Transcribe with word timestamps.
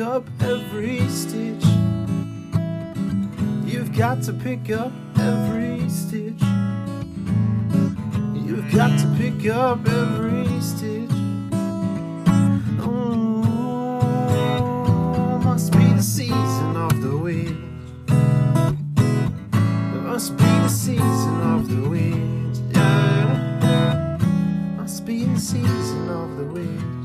up 0.00 0.26
every 0.40 1.00
stitch. 1.08 1.64
You've 3.64 3.92
got 3.96 4.22
to 4.24 4.32
pick 4.32 4.70
up 4.70 4.92
every 5.18 5.88
stitch. 5.88 6.40
You've 8.34 8.70
got 8.72 8.98
to 8.98 9.06
pick 9.16 9.48
up 9.50 9.86
every 9.88 10.60
stitch. 10.60 11.10
Oh, 12.80 13.40
must 15.44 15.72
be 15.72 15.92
the 15.92 16.02
season 16.02 16.76
of 16.76 17.00
the. 17.00 17.08
It 19.94 20.02
must 20.02 20.36
be 20.36 20.44
the 20.44 20.68
season 20.68 21.40
of 21.42 21.68
the 21.68 21.88
witch. 21.88 22.58
Yeah. 22.74 24.18
Must 24.76 25.04
be 25.06 25.24
the 25.24 25.40
season 25.40 26.08
of 26.08 26.36
the 26.36 26.44
witch. 26.44 26.97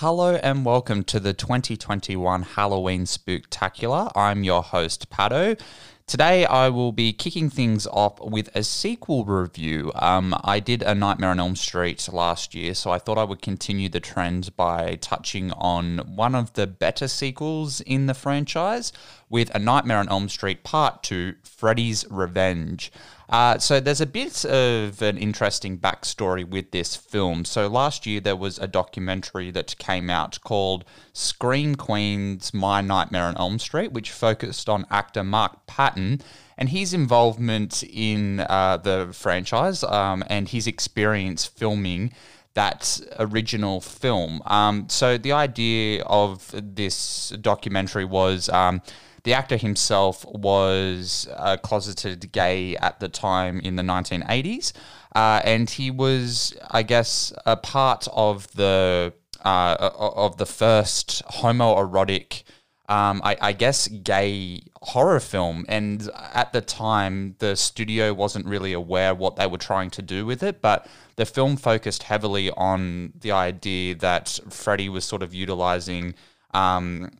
Hello 0.00 0.36
and 0.36 0.64
welcome 0.64 1.02
to 1.02 1.18
the 1.18 1.32
2021 1.32 2.42
Halloween 2.42 3.02
Spooktacular. 3.02 4.12
I'm 4.14 4.44
your 4.44 4.62
host, 4.62 5.10
Pado. 5.10 5.60
Today 6.06 6.46
I 6.46 6.68
will 6.68 6.92
be 6.92 7.12
kicking 7.12 7.50
things 7.50 7.84
off 7.88 8.20
with 8.20 8.48
a 8.54 8.62
sequel 8.62 9.24
review. 9.24 9.90
Um, 9.96 10.36
I 10.44 10.60
did 10.60 10.82
A 10.82 10.94
Nightmare 10.94 11.30
on 11.30 11.40
Elm 11.40 11.56
Street 11.56 12.08
last 12.12 12.54
year, 12.54 12.74
so 12.74 12.92
I 12.92 13.00
thought 13.00 13.18
I 13.18 13.24
would 13.24 13.42
continue 13.42 13.88
the 13.88 13.98
trend 13.98 14.54
by 14.56 14.94
touching 15.00 15.50
on 15.54 15.98
one 16.14 16.36
of 16.36 16.52
the 16.52 16.68
better 16.68 17.08
sequels 17.08 17.80
in 17.80 18.06
the 18.06 18.14
franchise 18.14 18.92
with 19.30 19.54
A 19.54 19.58
Nightmare 19.58 19.98
on 19.98 20.08
Elm 20.08 20.28
Street 20.28 20.64
Part 20.64 21.02
2 21.02 21.34
Freddy's 21.42 22.04
Revenge. 22.10 22.90
Uh, 23.28 23.58
so 23.58 23.78
there's 23.78 24.00
a 24.00 24.06
bit 24.06 24.44
of 24.46 25.02
an 25.02 25.18
interesting 25.18 25.76
backstory 25.76 26.48
with 26.48 26.70
this 26.70 26.96
film. 26.96 27.44
So 27.44 27.68
last 27.68 28.06
year 28.06 28.20
there 28.20 28.36
was 28.36 28.58
a 28.58 28.66
documentary 28.66 29.50
that 29.50 29.76
came 29.78 30.08
out 30.08 30.40
called 30.42 30.84
Scream 31.12 31.74
Queen's 31.74 32.54
My 32.54 32.80
Nightmare 32.80 33.24
on 33.24 33.36
Elm 33.36 33.58
Street, 33.58 33.92
which 33.92 34.10
focused 34.12 34.68
on 34.68 34.86
actor 34.90 35.22
Mark 35.22 35.66
Patton 35.66 36.22
and 36.56 36.70
his 36.70 36.94
involvement 36.94 37.82
in 37.82 38.40
uh, 38.40 38.78
the 38.78 39.10
franchise 39.12 39.84
um, 39.84 40.24
and 40.28 40.48
his 40.48 40.66
experience 40.66 41.44
filming 41.44 42.12
that 42.54 42.98
original 43.18 43.80
film. 43.80 44.42
Um, 44.46 44.88
so 44.88 45.18
the 45.18 45.32
idea 45.32 46.02
of 46.04 46.52
this 46.54 47.28
documentary 47.40 48.06
was. 48.06 48.48
Um, 48.48 48.80
the 49.28 49.34
actor 49.34 49.58
himself 49.58 50.24
was 50.24 51.28
a 51.36 51.58
closeted 51.58 52.32
gay 52.32 52.74
at 52.76 52.98
the 52.98 53.10
time 53.10 53.60
in 53.60 53.76
the 53.76 53.82
1980s, 53.82 54.72
uh, 55.14 55.42
and 55.44 55.68
he 55.68 55.90
was, 55.90 56.56
I 56.70 56.82
guess, 56.82 57.30
a 57.44 57.54
part 57.54 58.08
of 58.14 58.50
the 58.54 59.12
uh, 59.44 59.90
of 59.98 60.38
the 60.38 60.46
first 60.46 61.22
homoerotic. 61.26 62.42
Um, 62.88 63.20
I, 63.22 63.36
I, 63.42 63.52
guess 63.52 63.86
gay 63.86 64.62
horror 64.80 65.20
film, 65.20 65.66
and 65.68 66.08
at 66.32 66.54
the 66.54 66.62
time 66.62 67.36
the 67.38 67.54
studio 67.54 68.14
wasn't 68.14 68.46
really 68.46 68.72
aware 68.72 69.14
what 69.14 69.36
they 69.36 69.46
were 69.46 69.58
trying 69.58 69.90
to 69.90 70.00
do 70.00 70.24
with 70.24 70.42
it, 70.42 70.62
but 70.62 70.86
the 71.16 71.26
film 71.26 71.58
focused 71.58 72.04
heavily 72.04 72.50
on 72.52 73.12
the 73.20 73.32
idea 73.32 73.94
that 73.96 74.40
Freddy 74.48 74.88
was 74.88 75.04
sort 75.04 75.22
of 75.22 75.34
utilizing 75.34 76.14
um, 76.54 77.10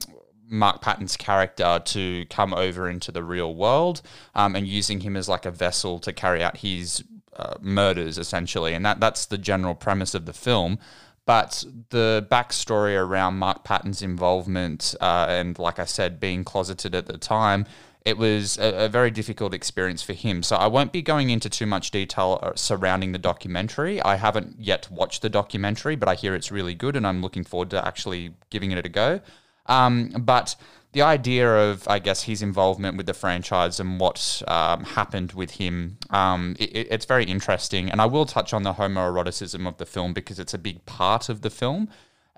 Mark 0.48 0.80
Patton's 0.80 1.16
character 1.16 1.80
to 1.84 2.24
come 2.27 2.54
over 2.54 2.88
into 2.88 3.12
the 3.12 3.22
real 3.22 3.54
world 3.54 4.02
um, 4.34 4.56
and 4.56 4.66
using 4.66 5.00
him 5.00 5.16
as 5.16 5.28
like 5.28 5.46
a 5.46 5.50
vessel 5.50 5.98
to 6.00 6.12
carry 6.12 6.42
out 6.42 6.58
his 6.58 7.04
uh, 7.36 7.54
murders, 7.60 8.18
essentially. 8.18 8.74
And 8.74 8.84
that, 8.84 9.00
that's 9.00 9.26
the 9.26 9.38
general 9.38 9.75
premise 9.75 10.14
of 10.14 10.26
the 10.26 10.32
film. 10.32 10.78
But 11.25 11.62
the 11.91 12.26
backstory 12.31 12.98
around 12.98 13.34
Mark 13.34 13.62
Patton's 13.62 14.00
involvement, 14.00 14.94
uh, 15.00 15.26
and 15.28 15.58
like 15.58 15.78
I 15.78 15.84
said, 15.84 16.19
being 16.19 16.42
closeted 16.42 16.94
at 16.94 17.04
the 17.06 17.19
time, 17.19 17.66
it 18.04 18.16
was 18.16 18.56
a, 18.56 18.87
a, 18.87 18.88
very 18.88 19.10
difficult 19.10 19.53
experience 19.53 20.03
for 20.03 20.14
him. 20.14 20.42
So 20.42 20.56
I 20.56 20.66
won't 20.66 20.91
be 20.91 21.03
going 21.03 21.28
into 21.28 21.50
too 21.50 21.66
much 21.66 21.91
detail 21.91 22.38
uh, 22.42 22.53
surrounding 22.54 23.12
the 23.12 23.19
documentary. 23.19 24.00
I 24.00 24.16
haven't 24.16 24.56
yet 24.58 24.91
watched 24.91 25.20
the 25.20 25.28
documentary, 25.28 25.97
but 25.97 26.08
I 26.08 26.14
hear 26.14 26.34
it's 26.34 26.50
really 26.50 26.75
good, 26.75 26.97
and 26.97 27.06
I'm 27.06 27.20
looking 27.20 27.44
forward 27.44 27.69
to 27.70 27.87
actually 27.87 28.34
giving 28.48 28.70
it 28.70 28.87
a 28.87 28.88
go. 28.88 29.20
Um, 29.69 30.11
but 30.19 30.56
the 30.93 31.03
idea 31.03 31.71
of, 31.71 31.87
I 31.87 31.99
guess, 31.99 32.23
his 32.23 32.41
involvement 32.43 32.97
with 32.97 33.06
the 33.06 33.15
franchise 33.15 33.79
and 33.79 34.01
what 34.01 34.43
um, 34.49 34.84
happened 34.84 35.33
with 35.33 35.53
him, 35.53 35.99
um, 36.11 36.56
it, 36.59 36.89
it's 36.91 37.05
very 37.05 37.25
interesting. 37.25 37.91
And 37.91 38.01
I 38.01 38.06
will 38.06 38.25
touch 38.25 38.55
on 38.55 38.62
the 38.62 38.75
homoeroticism 38.75 39.69
of 39.69 39.77
the 39.77 39.87
film 39.87 40.15
because 40.15 40.39
it's 40.39 40.55
a 40.55 40.59
big 40.59 40.84
part 40.87 41.29
of 41.29 41.43
the 41.43 41.51
film. 41.51 41.89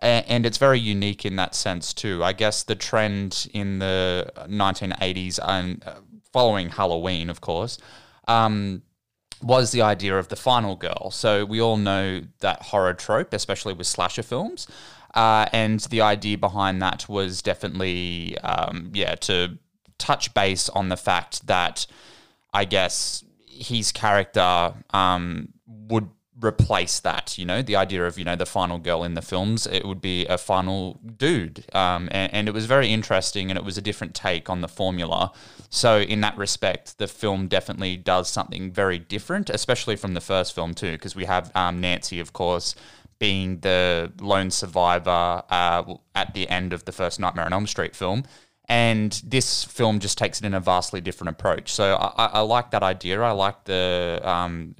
And 0.03 0.47
it's 0.47 0.57
very 0.57 0.81
unique 0.81 1.27
in 1.27 1.37
that 1.37 1.55
sense, 1.55 1.93
too. 1.93 2.25
I 2.25 2.33
guess 2.33 2.63
the 2.63 2.75
trend 2.75 3.47
in 3.53 3.81
the 3.81 4.33
1980s 4.49 5.39
and 5.47 5.85
uh, 5.87 5.97
following 6.33 6.71
Halloween, 6.71 7.29
of 7.29 7.43
course, 7.43 7.77
um, 8.27 8.81
was 9.43 9.73
the 9.73 9.83
idea 9.83 10.19
of 10.19 10.29
the 10.29 10.37
final 10.37 10.75
girl. 10.75 11.11
So 11.11 11.45
we 11.45 11.61
all 11.61 11.77
know 11.77 12.23
that 12.41 12.62
horror 12.62 12.95
trope, 12.95 13.35
especially 13.35 13.75
with 13.75 13.87
slasher 13.87 14.23
films. 14.23 14.67
Uh, 15.15 15.47
and 15.53 15.81
the 15.81 16.00
idea 16.00 16.38
behind 16.38 16.81
that 16.81 17.09
was 17.09 17.43
definitely, 17.43 18.38
um, 18.38 18.91
yeah, 18.94 19.15
to 19.16 19.59
touch 19.98 20.32
base 20.34 20.69
on 20.71 20.88
the 20.88 20.97
fact 20.97 21.47
that 21.47 21.87
I 22.53 22.65
guess 22.65 23.25
his 23.47 23.93
character 23.93 24.75
um, 24.91 25.49
would 25.66 26.09
replace 26.43 27.00
that. 27.00 27.37
You 27.38 27.44
know, 27.44 27.62
the 27.62 27.76
idea 27.76 28.06
of 28.06 28.19
you 28.19 28.25
know 28.25 28.37
the 28.37 28.47
final 28.47 28.78
girl 28.78 29.04
in 29.04 29.15
the 29.15 29.22
films, 29.22 29.66
it 29.66 29.84
would 29.84 30.00
be 30.00 30.26
a 30.26 30.38
final 30.38 30.99
dude, 31.16 31.65
um, 31.75 32.09
and, 32.10 32.32
and, 32.32 32.49
it 32.49 32.53
was 32.53 32.66
very 32.66 32.88
interesting, 32.88 33.50
and 33.50 33.59
it 33.59 33.65
was 33.65 33.76
a 33.76 33.82
different 33.82 34.15
take 34.15 34.49
on 34.49 34.60
the 34.60 34.69
formula. 34.69 35.32
So 35.69 36.00
in 36.00 36.20
that 36.22 36.37
respect, 36.37 36.99
the 36.99 37.06
film 37.06 37.47
definitely 37.47 37.97
does 37.97 38.28
something 38.28 38.72
very 38.72 38.99
different, 38.99 39.50
especially 39.50 39.97
from 39.97 40.15
the 40.15 40.20
first 40.20 40.54
film 40.54 40.75
too, 40.75 40.93
because 40.93 41.15
we 41.15 41.26
have 41.26 41.53
um, 41.54 41.81
Nancy, 41.81 42.20
of 42.20 42.32
course 42.32 42.75
being 43.20 43.60
the 43.60 44.12
lone 44.20 44.50
survivor 44.50 45.44
uh, 45.48 45.94
at 46.16 46.34
the 46.34 46.48
end 46.48 46.72
of 46.72 46.84
the 46.86 46.91
first 46.91 47.20
Nightmare 47.20 47.44
on 47.44 47.53
Elm 47.53 47.69
Street 47.69 47.94
film. 47.94 48.25
And 48.66 49.12
this 49.25 49.64
film 49.64 50.00
just 50.00 50.16
takes 50.16 50.41
it 50.41 50.47
in 50.47 50.54
a 50.54 50.60
vastly 50.60 51.00
different 51.00 51.31
approach. 51.31 51.70
So 51.72 51.97
I, 51.97 52.26
I 52.26 52.41
like 52.41 52.70
that 52.70 52.82
idea. 52.82 53.20
I 53.20 53.32
like 53.32 53.64
the, 53.64 54.20
um, 54.25 54.75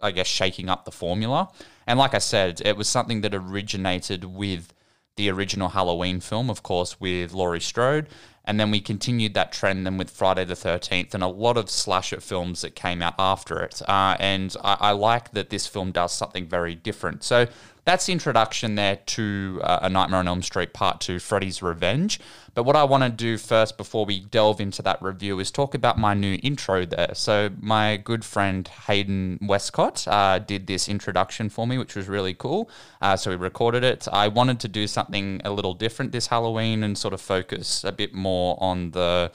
I 0.00 0.12
guess, 0.12 0.26
shaking 0.26 0.68
up 0.68 0.84
the 0.84 0.92
formula. 0.92 1.50
And 1.86 1.98
like 1.98 2.14
I 2.14 2.18
said, 2.18 2.62
it 2.64 2.76
was 2.76 2.88
something 2.88 3.22
that 3.22 3.34
originated 3.34 4.24
with 4.24 4.72
the 5.16 5.30
original 5.30 5.70
Halloween 5.70 6.20
film, 6.20 6.48
of 6.48 6.62
course, 6.62 7.00
with 7.00 7.32
Laurie 7.32 7.60
Strode. 7.60 8.08
And 8.44 8.58
then 8.58 8.70
we 8.70 8.80
continued 8.80 9.34
that 9.34 9.52
trend 9.52 9.86
then 9.86 9.96
with 9.98 10.10
Friday 10.10 10.44
the 10.44 10.54
13th 10.54 11.14
and 11.14 11.22
a 11.22 11.28
lot 11.28 11.56
of 11.56 11.70
slasher 11.70 12.20
films 12.20 12.62
that 12.62 12.74
came 12.74 13.02
out 13.02 13.14
after 13.18 13.60
it. 13.60 13.80
Uh, 13.86 14.16
and 14.18 14.56
I, 14.64 14.76
I, 14.80 14.90
like 14.92 15.32
that 15.32 15.50
this 15.50 15.66
film 15.66 15.92
does 15.92 16.12
something 16.12 16.46
very 16.46 16.74
different. 16.74 17.22
So 17.22 17.46
that's 17.84 18.06
the 18.06 18.12
introduction 18.12 18.74
there 18.74 18.96
to 18.96 19.60
uh, 19.62 19.80
A 19.82 19.88
Nightmare 19.88 20.20
on 20.20 20.28
Elm 20.28 20.42
Street 20.42 20.72
Part 20.72 21.00
2 21.00 21.18
Freddy's 21.18 21.62
Revenge. 21.62 22.20
But 22.54 22.64
what 22.64 22.76
I 22.76 22.84
want 22.84 23.04
to 23.04 23.10
do 23.10 23.38
first 23.38 23.76
before 23.76 24.04
we 24.04 24.20
delve 24.20 24.60
into 24.60 24.82
that 24.82 25.00
review 25.00 25.38
is 25.38 25.50
talk 25.50 25.74
about 25.74 25.98
my 25.98 26.14
new 26.14 26.38
intro 26.42 26.84
there. 26.84 27.10
So, 27.14 27.50
my 27.60 27.96
good 27.96 28.24
friend 28.24 28.66
Hayden 28.86 29.38
Westcott 29.42 30.06
uh, 30.08 30.40
did 30.40 30.66
this 30.66 30.88
introduction 30.88 31.48
for 31.48 31.66
me, 31.66 31.78
which 31.78 31.94
was 31.94 32.08
really 32.08 32.34
cool. 32.34 32.68
Uh, 33.00 33.16
so, 33.16 33.30
we 33.30 33.36
recorded 33.36 33.84
it. 33.84 34.08
I 34.12 34.28
wanted 34.28 34.60
to 34.60 34.68
do 34.68 34.86
something 34.86 35.40
a 35.44 35.50
little 35.50 35.74
different 35.74 36.12
this 36.12 36.26
Halloween 36.26 36.82
and 36.82 36.98
sort 36.98 37.14
of 37.14 37.20
focus 37.20 37.84
a 37.84 37.92
bit 37.92 38.12
more 38.12 38.56
on 38.60 38.90
the 38.90 39.30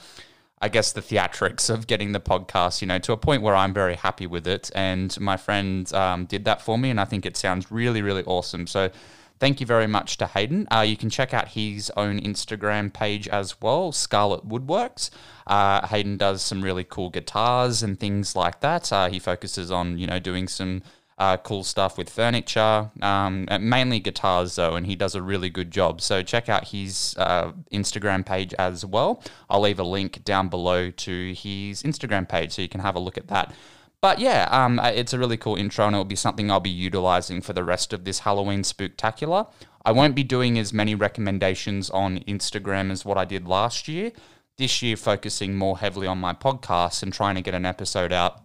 I 0.65 0.67
guess 0.67 0.93
the 0.93 1.01
theatrics 1.01 1.69
of 1.69 1.85
getting 1.85 2.11
the 2.11 2.19
podcast, 2.19 2.81
you 2.81 2.87
know, 2.87 2.97
to 2.97 3.13
a 3.13 3.17
point 3.17 3.43
where 3.43 3.55
I'm 3.55 3.71
very 3.71 3.93
happy 3.93 4.25
with 4.25 4.47
it. 4.47 4.71
And 4.73 5.15
my 5.21 5.37
friend 5.37 5.93
um, 5.93 6.25
did 6.25 6.45
that 6.45 6.59
for 6.59 6.75
me, 6.75 6.89
and 6.89 6.99
I 6.99 7.05
think 7.05 7.23
it 7.23 7.37
sounds 7.37 7.69
really, 7.69 8.01
really 8.01 8.23
awesome. 8.23 8.65
So 8.65 8.89
thank 9.37 9.61
you 9.61 9.67
very 9.67 9.85
much 9.85 10.17
to 10.17 10.25
Hayden. 10.25 10.67
Uh, 10.71 10.79
you 10.81 10.97
can 10.97 11.11
check 11.11 11.35
out 11.35 11.49
his 11.49 11.91
own 11.95 12.19
Instagram 12.19 12.91
page 12.91 13.27
as 13.27 13.61
well, 13.61 13.91
Scarlet 13.91 14.49
Woodworks. 14.49 15.11
Uh, 15.45 15.85
Hayden 15.85 16.17
does 16.17 16.41
some 16.41 16.63
really 16.63 16.83
cool 16.83 17.11
guitars 17.11 17.83
and 17.83 17.99
things 17.99 18.35
like 18.35 18.61
that. 18.61 18.91
Uh, 18.91 19.07
he 19.07 19.19
focuses 19.19 19.69
on, 19.69 19.99
you 19.99 20.07
know, 20.07 20.17
doing 20.17 20.47
some 20.47 20.81
uh, 21.17 21.37
cool 21.37 21.63
stuff 21.63 21.97
with 21.97 22.09
furniture, 22.09 22.89
um, 23.01 23.47
mainly 23.61 23.99
guitars 23.99 24.55
though, 24.55 24.75
and 24.75 24.85
he 24.85 24.95
does 24.95 25.15
a 25.15 25.21
really 25.21 25.49
good 25.49 25.71
job. 25.71 26.01
So 26.01 26.21
check 26.21 26.49
out 26.49 26.69
his 26.69 27.15
uh, 27.17 27.51
Instagram 27.71 28.25
page 28.25 28.53
as 28.55 28.85
well. 28.85 29.23
I'll 29.49 29.61
leave 29.61 29.79
a 29.79 29.83
link 29.83 30.23
down 30.25 30.49
below 30.49 30.91
to 30.91 31.33
his 31.33 31.83
Instagram 31.83 32.27
page 32.27 32.53
so 32.53 32.61
you 32.61 32.69
can 32.69 32.81
have 32.81 32.95
a 32.95 32.99
look 32.99 33.17
at 33.17 33.27
that. 33.29 33.53
But 34.01 34.19
yeah, 34.19 34.47
um, 34.51 34.77
uh, 34.79 34.91
it's 34.93 35.13
a 35.13 35.19
really 35.19 35.37
cool 35.37 35.55
intro, 35.55 35.85
and 35.85 35.95
it'll 35.95 36.05
be 36.05 36.15
something 36.15 36.51
I'll 36.51 36.59
be 36.59 36.69
utilizing 36.69 37.41
for 37.41 37.53
the 37.53 37.63
rest 37.63 37.93
of 37.93 38.03
this 38.03 38.19
Halloween 38.19 38.61
spooktacular. 38.61 39.49
I 39.85 39.93
won't 39.93 40.15
be 40.15 40.23
doing 40.23 40.59
as 40.59 40.73
many 40.73 40.95
recommendations 40.95 41.89
on 41.89 42.19
Instagram 42.19 42.91
as 42.91 43.05
what 43.05 43.17
I 43.17 43.25
did 43.25 43.47
last 43.47 43.87
year 43.87 44.11
this 44.57 44.81
year 44.81 44.95
focusing 44.95 45.55
more 45.55 45.79
heavily 45.79 46.07
on 46.07 46.17
my 46.17 46.33
podcast 46.33 47.03
and 47.03 47.11
trying 47.11 47.35
to 47.35 47.41
get 47.41 47.53
an 47.53 47.65
episode 47.65 48.13
out 48.13 48.44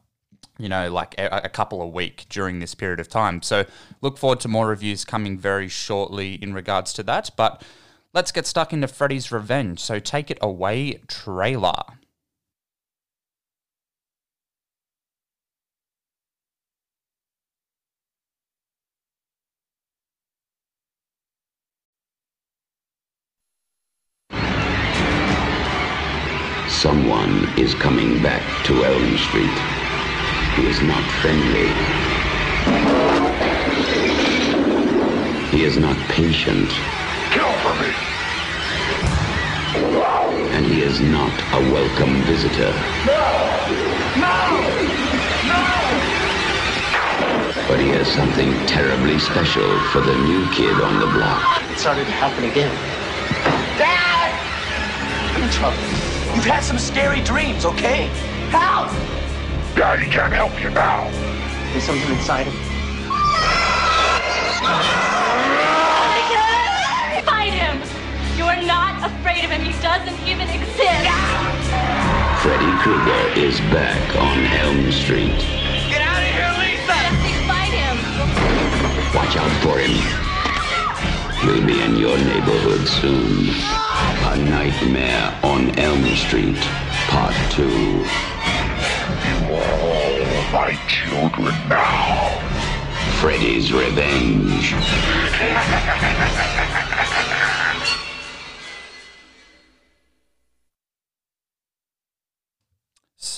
you 0.60 0.68
know, 0.68 0.90
like 0.90 1.14
a, 1.18 1.40
a, 1.44 1.48
couple 1.48 1.80
a 1.80 1.86
week 1.86 2.26
during 2.28 2.58
this 2.60 2.74
period 2.74 3.00
of 3.00 3.08
time. 3.08 3.42
So 3.42 3.64
look 4.02 4.18
forward 4.18 4.40
to 4.40 4.48
more 4.48 4.68
reviews 4.68 5.04
coming 5.04 5.38
very 5.38 5.68
shortly 5.68 6.34
in 6.34 6.52
regards 6.52 6.92
to 6.94 7.02
that. 7.04 7.30
But 7.36 7.62
let's 8.12 8.30
get 8.30 8.46
stuck 8.46 8.72
into 8.72 8.86
Freddy's 8.86 9.32
Revenge. 9.32 9.80
So 9.80 9.98
take 9.98 10.30
it 10.30 10.38
away, 10.42 11.00
trailer. 11.08 11.82
Someone 26.68 27.46
is 27.58 27.74
coming 27.74 28.22
back 28.22 28.64
to 28.64 28.84
Elm 28.84 29.18
Street. 29.18 29.79
He 30.60 30.66
is 30.66 30.82
not 30.82 31.02
friendly. 31.22 31.68
He 35.48 35.64
is 35.64 35.78
not 35.78 35.96
patient. 36.10 36.68
Kill 37.30 37.50
for 37.64 37.74
me! 37.80 37.88
And 40.54 40.66
he 40.66 40.82
is 40.82 41.00
not 41.00 41.32
a 41.54 41.60
welcome 41.72 42.12
visitor. 42.24 42.74
No! 43.06 43.24
No! 44.20 44.60
No! 45.48 45.64
But 47.66 47.80
he 47.80 47.88
has 47.96 48.06
something 48.12 48.52
terribly 48.66 49.18
special 49.18 49.80
for 49.92 50.00
the 50.02 50.14
new 50.14 50.46
kid 50.50 50.78
on 50.82 51.00
the 51.00 51.06
block. 51.06 51.62
It 51.70 51.78
started 51.78 52.04
to 52.04 52.12
happen 52.12 52.44
again. 52.44 52.76
Dad! 53.78 54.30
I'm 55.34 55.42
in 55.42 55.48
trouble. 55.48 55.78
You've 56.36 56.44
had 56.44 56.60
some 56.60 56.78
scary 56.78 57.22
dreams, 57.22 57.64
okay? 57.64 58.10
Help! 58.50 59.19
Daddy 59.80 60.10
can't 60.10 60.30
help 60.30 60.52
you 60.60 60.68
now. 60.68 61.08
There's 61.72 61.84
something 61.84 62.12
inside 62.12 62.44
him. 62.44 62.52
Fight 67.24 67.54
him! 67.56 67.80
You 68.36 68.44
are 68.44 68.60
not 68.60 69.00
afraid 69.00 69.42
of 69.42 69.50
him. 69.50 69.62
He 69.62 69.72
doesn't 69.80 70.20
even 70.28 70.52
exist. 70.52 71.08
Freddy 72.44 72.68
Krueger 72.84 73.40
is 73.40 73.58
back 73.72 74.04
on 74.20 74.44
Elm 74.60 74.92
Street. 74.92 75.40
Get 75.88 76.04
out 76.04 76.20
of 76.20 76.28
here, 76.28 76.52
Lisa! 76.60 77.00
Jesse, 77.00 77.40
fight 77.48 77.72
him! 77.72 77.96
Watch 79.16 79.34
out 79.40 79.50
for 79.64 79.80
him. 79.80 79.96
He'll 81.40 81.66
be 81.66 81.80
in 81.80 81.96
your 81.96 82.18
neighborhood 82.18 82.86
soon. 82.86 83.48
A 84.28 84.36
Nightmare 84.36 85.40
on 85.42 85.70
Elm 85.78 86.04
Street, 86.16 86.60
Part 87.08 87.34
2. 87.52 88.29
You 89.40 89.54
are 89.54 89.80
all 89.80 90.52
my 90.52 90.78
children 90.86 91.54
now. 91.68 92.38
Freddy's 93.20 93.72
Revenge. 93.72 94.74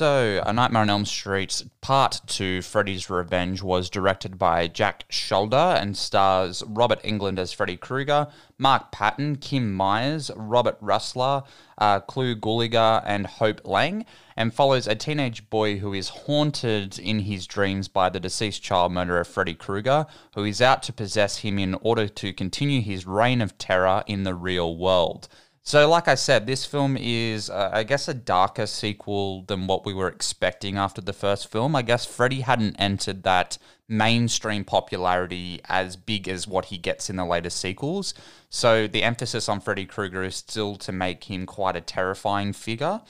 So, 0.02 0.42
A 0.44 0.52
Nightmare 0.52 0.82
on 0.82 0.90
Elm 0.90 1.04
Street 1.04 1.62
Part 1.80 2.22
2, 2.26 2.62
Freddy's 2.62 3.08
Revenge, 3.08 3.62
was 3.62 3.88
directed 3.88 4.36
by 4.36 4.66
Jack 4.66 5.08
Sholder 5.08 5.80
and 5.80 5.96
stars 5.96 6.64
Robert 6.66 7.00
Englund 7.04 7.38
as 7.38 7.52
Freddy 7.52 7.76
Krueger, 7.76 8.26
Mark 8.58 8.90
Patton, 8.90 9.36
Kim 9.36 9.72
Myers, 9.72 10.32
Robert 10.34 10.76
Rusler, 10.82 11.44
uh, 11.78 12.00
Clu 12.00 12.34
Gulager, 12.34 13.00
and 13.06 13.28
Hope 13.28 13.60
Lange, 13.64 14.04
and 14.36 14.52
follows 14.52 14.88
a 14.88 14.96
teenage 14.96 15.48
boy 15.50 15.78
who 15.78 15.94
is 15.94 16.08
haunted 16.08 16.98
in 16.98 17.20
his 17.20 17.46
dreams 17.46 17.86
by 17.86 18.08
the 18.08 18.18
deceased 18.18 18.60
child 18.60 18.90
murderer 18.90 19.22
Freddy 19.22 19.54
Krueger, 19.54 20.06
who 20.34 20.42
is 20.42 20.60
out 20.60 20.82
to 20.82 20.92
possess 20.92 21.38
him 21.38 21.60
in 21.60 21.74
order 21.74 22.08
to 22.08 22.32
continue 22.32 22.80
his 22.80 23.06
reign 23.06 23.40
of 23.40 23.56
terror 23.56 24.02
in 24.08 24.24
the 24.24 24.34
real 24.34 24.76
world. 24.76 25.28
So, 25.64 25.88
like 25.88 26.08
I 26.08 26.16
said, 26.16 26.46
this 26.46 26.64
film 26.64 26.96
is, 26.96 27.48
uh, 27.48 27.70
I 27.72 27.84
guess, 27.84 28.08
a 28.08 28.14
darker 28.14 28.66
sequel 28.66 29.42
than 29.42 29.68
what 29.68 29.86
we 29.86 29.94
were 29.94 30.08
expecting 30.08 30.76
after 30.76 31.00
the 31.00 31.12
first 31.12 31.52
film. 31.52 31.76
I 31.76 31.82
guess 31.82 32.04
Freddy 32.04 32.40
hadn't 32.40 32.74
entered 32.80 33.22
that 33.22 33.58
mainstream 33.86 34.64
popularity 34.64 35.60
as 35.66 35.94
big 35.94 36.26
as 36.26 36.48
what 36.48 36.66
he 36.66 36.78
gets 36.78 37.08
in 37.08 37.14
the 37.14 37.24
later 37.24 37.50
sequels. 37.50 38.12
So, 38.50 38.88
the 38.88 39.04
emphasis 39.04 39.48
on 39.48 39.60
Freddy 39.60 39.86
Krueger 39.86 40.24
is 40.24 40.34
still 40.34 40.74
to 40.76 40.90
make 40.90 41.24
him 41.24 41.46
quite 41.46 41.76
a 41.76 41.80
terrifying 41.80 42.52
figure. 42.52 43.00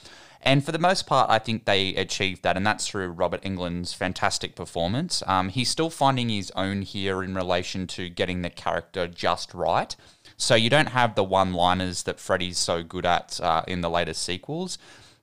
And 0.43 0.65
for 0.65 0.73
the 0.73 0.79
most 0.79 1.07
part, 1.07 1.31
I 1.31 1.39
think 1.39 1.65
they 1.65 1.95
achieved 1.95 2.43
that, 2.43 2.57
and 2.57 2.67
that's 2.67 2.87
through 2.87 3.13
Robert 3.13 3.43
Englund's 3.43 3.95
fantastic 3.95 4.57
performance. 4.57 5.23
Um, 5.27 5.49
he's 5.49 5.71
still 5.71 5.89
finding 5.89 6.29
his 6.29 6.51
own 6.57 6.83
here 6.83 7.23
in 7.23 7.35
relation 7.35 7.87
to 7.89 8.09
getting 8.09 8.43
the 8.43 8.51
character 8.51 9.07
just 9.07 9.55
right. 9.55 9.95
So 10.43 10.57
you 10.57 10.71
don't 10.71 10.89
have 10.89 11.15
the 11.15 11.23
one 11.23 11.53
liners 11.53 12.03
that 12.03 12.19
Freddy's 12.19 12.59
so 12.59 12.83
good 12.83 13.07
at 13.07 13.41
uh, 13.41 13.63
in 13.69 13.81
the 13.81 13.89
later 13.89 14.13
sequels. 14.13 14.77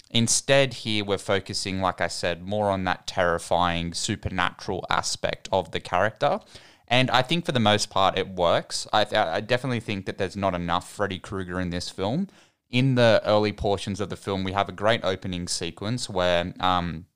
Instead, 0.09 0.75
here 0.75 1.03
we're 1.03 1.17
focusing, 1.17 1.81
like 1.81 1.99
I 1.99 2.07
said, 2.07 2.41
more 2.41 2.69
on 2.69 2.85
that 2.85 3.05
terrifying 3.05 3.93
supernatural 3.93 4.85
aspect 4.89 5.49
of 5.51 5.71
the 5.71 5.81
character. 5.81 6.39
And 6.87 7.11
I 7.11 7.21
think 7.21 7.45
for 7.45 7.51
the 7.51 7.59
most 7.59 7.89
part, 7.89 8.17
it 8.17 8.29
works. 8.29 8.87
I, 8.93 9.05
I 9.13 9.41
definitely 9.41 9.81
think 9.81 10.05
that 10.05 10.17
there's 10.17 10.37
not 10.37 10.55
enough 10.55 10.89
Freddy 10.89 11.19
Krueger 11.19 11.59
in 11.59 11.69
this 11.69 11.89
film. 11.89 12.29
In 12.69 12.95
the 12.95 13.21
early 13.25 13.51
portions 13.51 13.99
of 13.99 14.09
the 14.09 14.15
film, 14.15 14.45
we 14.45 14.53
have 14.53 14.69
a 14.69 14.71
great 14.71 15.01
opening 15.03 15.49
sequence 15.49 16.09
where 16.09 16.53
um, 16.61 17.07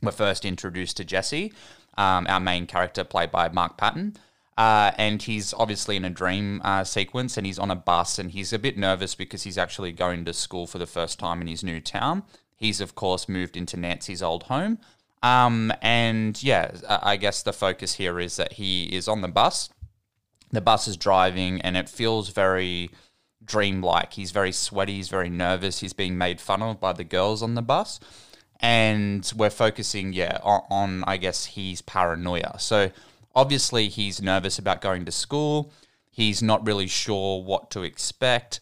we're 0.00 0.12
first 0.12 0.44
introduced 0.44 0.96
to 0.98 1.04
Jesse, 1.04 1.52
um, 1.96 2.24
our 2.28 2.38
main 2.38 2.68
character, 2.68 3.02
played 3.02 3.32
by 3.32 3.48
Mark 3.48 3.76
Patton. 3.76 4.16
Uh, 4.58 4.90
and 4.98 5.22
he's 5.22 5.54
obviously 5.54 5.94
in 5.94 6.04
a 6.04 6.10
dream 6.10 6.60
uh, 6.64 6.82
sequence 6.82 7.36
and 7.36 7.46
he's 7.46 7.60
on 7.60 7.70
a 7.70 7.76
bus 7.76 8.18
and 8.18 8.32
he's 8.32 8.52
a 8.52 8.58
bit 8.58 8.76
nervous 8.76 9.14
because 9.14 9.44
he's 9.44 9.56
actually 9.56 9.92
going 9.92 10.24
to 10.24 10.32
school 10.32 10.66
for 10.66 10.78
the 10.78 10.86
first 10.86 11.16
time 11.16 11.40
in 11.40 11.46
his 11.46 11.62
new 11.62 11.80
town. 11.80 12.24
He's, 12.56 12.80
of 12.80 12.96
course, 12.96 13.28
moved 13.28 13.56
into 13.56 13.76
Nancy's 13.76 14.20
old 14.20 14.42
home. 14.44 14.80
Um, 15.22 15.72
and 15.80 16.42
yeah, 16.42 16.72
I 16.88 17.16
guess 17.16 17.44
the 17.44 17.52
focus 17.52 17.94
here 17.94 18.18
is 18.18 18.34
that 18.34 18.54
he 18.54 18.86
is 18.86 19.06
on 19.06 19.20
the 19.20 19.28
bus. 19.28 19.70
The 20.50 20.60
bus 20.60 20.88
is 20.88 20.96
driving 20.96 21.60
and 21.60 21.76
it 21.76 21.88
feels 21.88 22.30
very 22.30 22.90
dreamlike. 23.44 24.14
He's 24.14 24.32
very 24.32 24.50
sweaty, 24.50 24.94
he's 24.94 25.08
very 25.08 25.30
nervous, 25.30 25.78
he's 25.78 25.92
being 25.92 26.18
made 26.18 26.40
fun 26.40 26.62
of 26.62 26.80
by 26.80 26.94
the 26.94 27.04
girls 27.04 27.44
on 27.44 27.54
the 27.54 27.62
bus. 27.62 28.00
And 28.58 29.30
we're 29.36 29.50
focusing, 29.50 30.14
yeah, 30.14 30.38
on, 30.42 30.62
on 30.68 31.04
I 31.06 31.16
guess, 31.16 31.44
his 31.44 31.80
paranoia. 31.80 32.58
So 32.58 32.90
obviously 33.38 33.88
he's 33.88 34.20
nervous 34.20 34.58
about 34.58 34.80
going 34.80 35.04
to 35.04 35.12
school. 35.12 35.72
He's 36.10 36.42
not 36.42 36.66
really 36.66 36.88
sure 36.88 37.40
what 37.40 37.70
to 37.70 37.84
expect, 37.84 38.58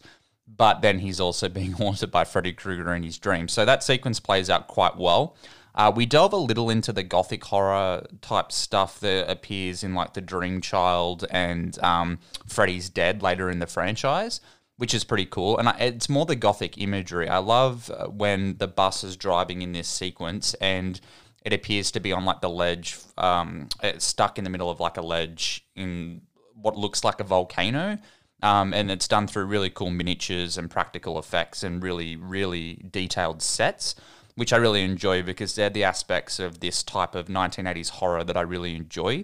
but 0.47 0.83
then 0.83 0.99
he's 0.99 1.19
also 1.19 1.49
being 1.59 1.71
haunted 1.71 2.11
by 2.11 2.23
Freddy 2.23 2.53
Krueger 2.53 2.93
in 2.93 3.01
his 3.01 3.17
dreams. 3.17 3.51
So 3.51 3.65
that 3.65 3.81
sequence 3.81 4.19
plays 4.19 4.51
out 4.51 4.67
quite 4.67 4.95
well. 4.95 5.35
Uh, 5.73 5.91
we 5.95 6.05
delve 6.05 6.33
a 6.33 6.37
little 6.37 6.69
into 6.69 6.93
the 6.93 7.01
gothic 7.01 7.43
horror 7.45 8.03
type 8.21 8.51
stuff 8.51 8.99
that 8.99 9.29
appears 9.29 9.83
in 9.83 9.95
like 9.95 10.13
the 10.13 10.21
Dream 10.21 10.61
Child 10.61 11.25
and 11.31 11.77
um, 11.83 12.19
Freddy's 12.47 12.89
Dead 12.89 13.23
later 13.23 13.49
in 13.49 13.57
the 13.59 13.67
franchise, 13.67 14.41
which 14.77 14.93
is 14.93 15.03
pretty 15.03 15.25
cool. 15.25 15.57
And 15.57 15.69
I, 15.69 15.77
it's 15.79 16.09
more 16.09 16.25
the 16.25 16.35
gothic 16.35 16.77
imagery. 16.79 17.27
I 17.27 17.39
love 17.39 17.91
uh, 17.91 18.07
when 18.07 18.57
the 18.57 18.67
bus 18.67 19.03
is 19.03 19.15
driving 19.17 19.63
in 19.63 19.71
this 19.71 19.87
sequence 19.87 20.53
and 20.55 20.99
it 21.47 21.53
appears 21.53 21.91
to 21.91 22.01
be 22.01 22.11
on 22.11 22.25
like 22.25 22.41
the 22.41 22.49
ledge, 22.49 22.97
um, 23.17 23.69
it's 23.81 24.03
stuck 24.03 24.37
in 24.37 24.43
the 24.43 24.49
middle 24.49 24.69
of 24.69 24.81
like 24.81 24.97
a 24.97 25.01
ledge 25.01 25.65
in 25.77 26.19
what 26.55 26.75
looks 26.75 27.05
like 27.05 27.21
a 27.21 27.23
volcano. 27.23 27.97
Um, 28.43 28.73
and 28.73 28.91
it's 28.91 29.07
done 29.07 29.27
through 29.27 29.45
really 29.45 29.69
cool 29.69 29.89
miniatures 29.89 30.57
and 30.57 30.69
practical 30.69 31.17
effects 31.17 31.63
and 31.63 31.81
really, 31.81 32.17
really 32.17 32.85
detailed 32.91 33.41
sets, 33.41 33.95
which 34.35 34.51
I 34.51 34.57
really 34.57 34.83
enjoy 34.83 35.23
because 35.23 35.55
they're 35.55 35.69
the 35.69 35.85
aspects 35.85 36.37
of 36.37 36.59
this 36.59 36.83
type 36.83 37.15
of 37.15 37.27
1980s 37.27 37.91
horror 37.91 38.25
that 38.25 38.35
I 38.35 38.41
really 38.41 38.75
enjoy. 38.75 39.23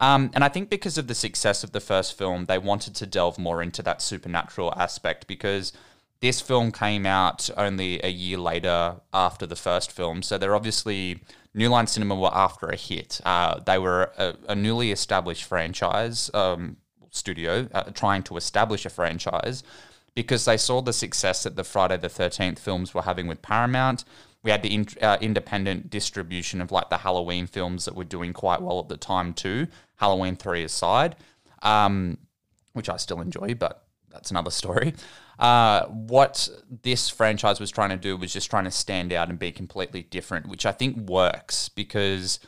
Um, 0.00 0.30
and 0.32 0.42
I 0.42 0.48
think 0.48 0.70
because 0.70 0.96
of 0.96 1.06
the 1.06 1.14
success 1.14 1.62
of 1.62 1.72
the 1.72 1.80
first 1.80 2.16
film, 2.16 2.46
they 2.46 2.56
wanted 2.56 2.94
to 2.94 3.06
delve 3.06 3.38
more 3.38 3.62
into 3.62 3.82
that 3.82 4.00
supernatural 4.00 4.72
aspect 4.74 5.26
because 5.26 5.74
this 6.20 6.40
film 6.40 6.72
came 6.72 7.04
out 7.04 7.50
only 7.58 8.00
a 8.02 8.08
year 8.08 8.38
later 8.38 8.96
after 9.12 9.46
the 9.46 9.54
first 9.54 9.92
film. 9.92 10.22
So 10.22 10.38
they're 10.38 10.56
obviously 10.56 11.20
New 11.54 11.68
Line 11.68 11.86
Cinema 11.86 12.14
were 12.14 12.34
after 12.34 12.66
a 12.66 12.76
hit. 12.76 13.20
Uh, 13.24 13.60
they 13.60 13.78
were 13.78 14.12
a, 14.18 14.34
a, 14.48 14.54
newly 14.54 14.92
established 14.92 15.44
franchise 15.44 16.30
um, 16.34 16.76
studio 17.10 17.68
uh, 17.72 17.84
trying 17.84 18.22
to 18.24 18.36
establish 18.36 18.84
a 18.84 18.90
franchise 18.90 19.62
because 20.14 20.44
they 20.44 20.56
saw 20.56 20.80
the 20.80 20.92
success 20.92 21.44
that 21.44 21.56
the 21.56 21.64
Friday 21.64 21.96
the 21.96 22.08
13th 22.08 22.58
films 22.58 22.92
were 22.92 23.02
having 23.02 23.26
with 23.26 23.40
Paramount. 23.42 24.04
We 24.42 24.50
had 24.50 24.62
the 24.62 24.74
in, 24.74 24.86
uh, 25.00 25.18
independent 25.20 25.90
distribution 25.90 26.60
of 26.60 26.70
like 26.70 26.90
the 26.90 26.98
Halloween 26.98 27.46
films 27.46 27.84
that 27.84 27.94
were 27.94 28.04
doing 28.04 28.32
quite 28.32 28.62
well 28.62 28.78
at 28.80 28.88
the 28.88 28.96
time 28.96 29.34
too. 29.34 29.66
Halloween 29.96 30.36
3 30.36 30.64
aside, 30.64 31.16
um, 31.62 32.18
which 32.72 32.88
I 32.88 32.96
still 32.98 33.20
enjoy, 33.20 33.54
but 33.54 33.84
that's 34.10 34.30
another 34.30 34.50
story. 34.50 34.94
Uh, 35.38 35.86
what 35.86 36.48
this 36.82 37.08
franchise 37.08 37.60
was 37.60 37.70
trying 37.70 37.90
to 37.90 37.96
do 37.96 38.16
was 38.16 38.32
just 38.32 38.50
trying 38.50 38.64
to 38.64 38.70
stand 38.70 39.12
out 39.12 39.28
and 39.28 39.38
be 39.38 39.52
completely 39.52 40.02
different, 40.02 40.48
which 40.48 40.66
I 40.66 40.72
think 40.72 40.96
works 41.08 41.68
because 41.68 42.40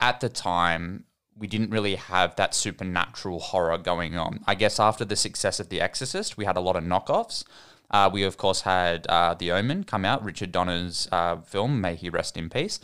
at 0.00 0.20
the 0.20 0.28
time 0.28 1.04
we 1.36 1.46
didn't 1.46 1.70
really 1.70 1.96
have 1.96 2.36
that 2.36 2.54
supernatural 2.54 3.40
horror 3.40 3.76
going 3.78 4.16
on. 4.16 4.40
I 4.46 4.54
guess 4.54 4.80
after 4.80 5.04
the 5.04 5.16
success 5.16 5.60
of 5.60 5.68
The 5.68 5.80
Exorcist, 5.80 6.36
we 6.36 6.44
had 6.44 6.56
a 6.56 6.60
lot 6.60 6.76
of 6.76 6.84
knockoffs. 6.84 7.44
Uh, 7.90 8.08
we 8.10 8.22
of 8.22 8.38
course 8.38 8.62
had 8.62 9.06
uh, 9.08 9.34
The 9.34 9.52
Omen 9.52 9.84
come 9.84 10.04
out, 10.04 10.24
Richard 10.24 10.52
Donner's 10.52 11.08
uh, 11.12 11.36
film. 11.36 11.80
May 11.80 11.96
he 11.96 12.08
rest 12.08 12.36
in 12.36 12.48
peace. 12.48 12.80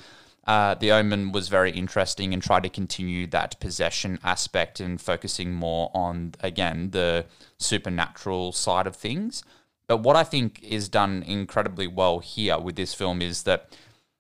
Uh, 0.49 0.73
the 0.73 0.91
Omen 0.91 1.31
was 1.31 1.51
very 1.51 1.71
interesting 1.71 2.33
and 2.33 2.43
tried 2.43 2.63
to 2.63 2.71
continue 2.71 3.27
that 3.27 3.61
possession 3.61 4.19
aspect 4.25 4.81
and 4.81 4.99
focusing 4.99 5.53
more 5.53 5.91
on 5.93 6.35
again 6.41 6.91
the 6.93 7.27
supernatural 7.59 8.53
side 8.53 8.87
of 8.87 8.97
things. 8.97 9.45
But 9.89 9.99
what 9.99 10.17
I 10.17 10.25
think 10.25 10.63
is 10.63 10.89
done 10.89 11.23
incredibly 11.23 11.87
well 11.87 12.21
here 12.21 12.59
with 12.59 12.77
this 12.77 12.95
film 12.95 13.21
is 13.21 13.43
that 13.43 13.77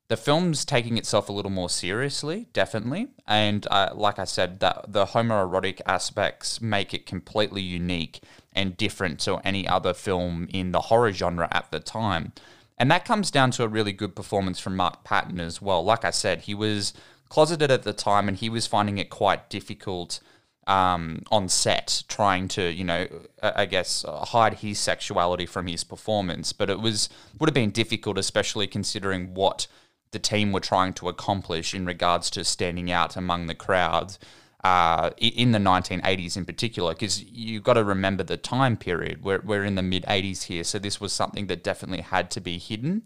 the 0.09 0.19
film's 0.19 0.67
taking 0.67 0.99
itself 0.99 1.31
a 1.31 1.33
little 1.33 1.51
more 1.51 1.71
seriously, 1.71 2.49
definitely. 2.53 3.09
And 3.27 3.67
uh, 3.71 3.91
like 3.95 4.19
I 4.19 4.25
said, 4.25 4.61
that 4.61 4.93
the 4.93 5.07
homoerotic 5.07 5.81
aspects 5.87 6.61
make 6.61 6.93
it 6.93 7.07
completely 7.07 7.63
unique 7.63 8.21
and 8.53 8.77
different 8.77 9.19
to 9.21 9.37
any 9.47 9.67
other 9.67 9.95
film 9.95 10.47
in 10.51 10.73
the 10.73 10.81
horror 10.83 11.13
genre 11.13 11.49
at 11.51 11.71
the 11.71 11.81
time. 11.81 12.33
And 12.79 12.91
that 12.91 13.05
comes 13.05 13.31
down 13.31 13.51
to 13.53 13.65
a 13.65 13.69
really 13.69 13.93
good 13.93 14.15
performance 14.15 14.61
from 14.61 14.77
Mark 14.77 15.05
Patton 15.05 15.41
as 15.41 15.61
well. 15.61 15.83
Like 15.85 16.05
I 16.05 16.11
said, 16.11 16.43
he 16.43 16.55
was 16.55 16.95
closeted 17.29 17.71
at 17.71 17.83
the 17.83 17.93
time 17.93 18.29
and 18.29 18.37
he 18.37 18.49
was 18.49 18.67
finding 18.67 18.99
it 18.99 19.11
quite 19.11 19.51
difficult 19.51 20.21
um, 20.67 21.23
on 21.31 21.49
set, 21.49 22.05
trying 22.09 22.47
to, 22.49 22.71
you 22.71 22.85
know, 22.85 23.09
I 23.43 23.65
guess 23.67 24.05
hide 24.07 24.55
his 24.55 24.79
sexuality 24.79 25.47
from 25.47 25.67
his 25.67 25.83
performance. 25.83 26.53
But 26.53 26.71
it 26.71 26.81
was 26.81 27.09
would 27.39 27.49
have 27.49 27.55
been 27.55 27.71
difficult, 27.71 28.19
especially 28.19 28.67
considering 28.67 29.35
what 29.35 29.67
the 30.11 30.19
team 30.19 30.53
were 30.53 30.61
trying 30.61 30.93
to 30.95 31.09
accomplish 31.09 31.75
in 31.75 31.85
regards 31.85 32.31
to 32.31 32.45
standing 32.45 32.91
out 32.91 33.17
among 33.17 33.47
the 33.47 33.55
crowds 33.55 34.19
uh, 34.65 35.11
in 35.19 35.53
the 35.53 35.59
1980s 35.59 36.37
in 36.37 36.45
particular, 36.45 36.93
because 36.93 37.23
you've 37.23 37.63
got 37.63 37.75
to 37.75 37.85
remember 37.85 38.23
the 38.23 38.37
time 38.37 38.77
period. 38.77 39.23
We're, 39.23 39.41
we're 39.41 39.65
in 39.65 39.77
the 39.77 39.83
mid 39.83 40.05
80s 40.05 40.45
here, 40.45 40.65
so 40.65 40.79
this 40.79 41.01
was 41.01 41.13
something 41.13 41.47
that 41.47 41.63
definitely 41.63 42.03
had 42.03 42.31
to 42.33 42.41
be 42.41 42.59
hidden. 42.59 43.03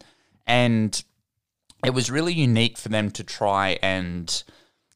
And 0.46 1.02
it 1.84 1.90
was 1.90 2.10
really 2.10 2.32
unique 2.32 2.78
for 2.78 2.88
them 2.88 3.10
to 3.10 3.24
try 3.24 3.78
and 3.82 4.42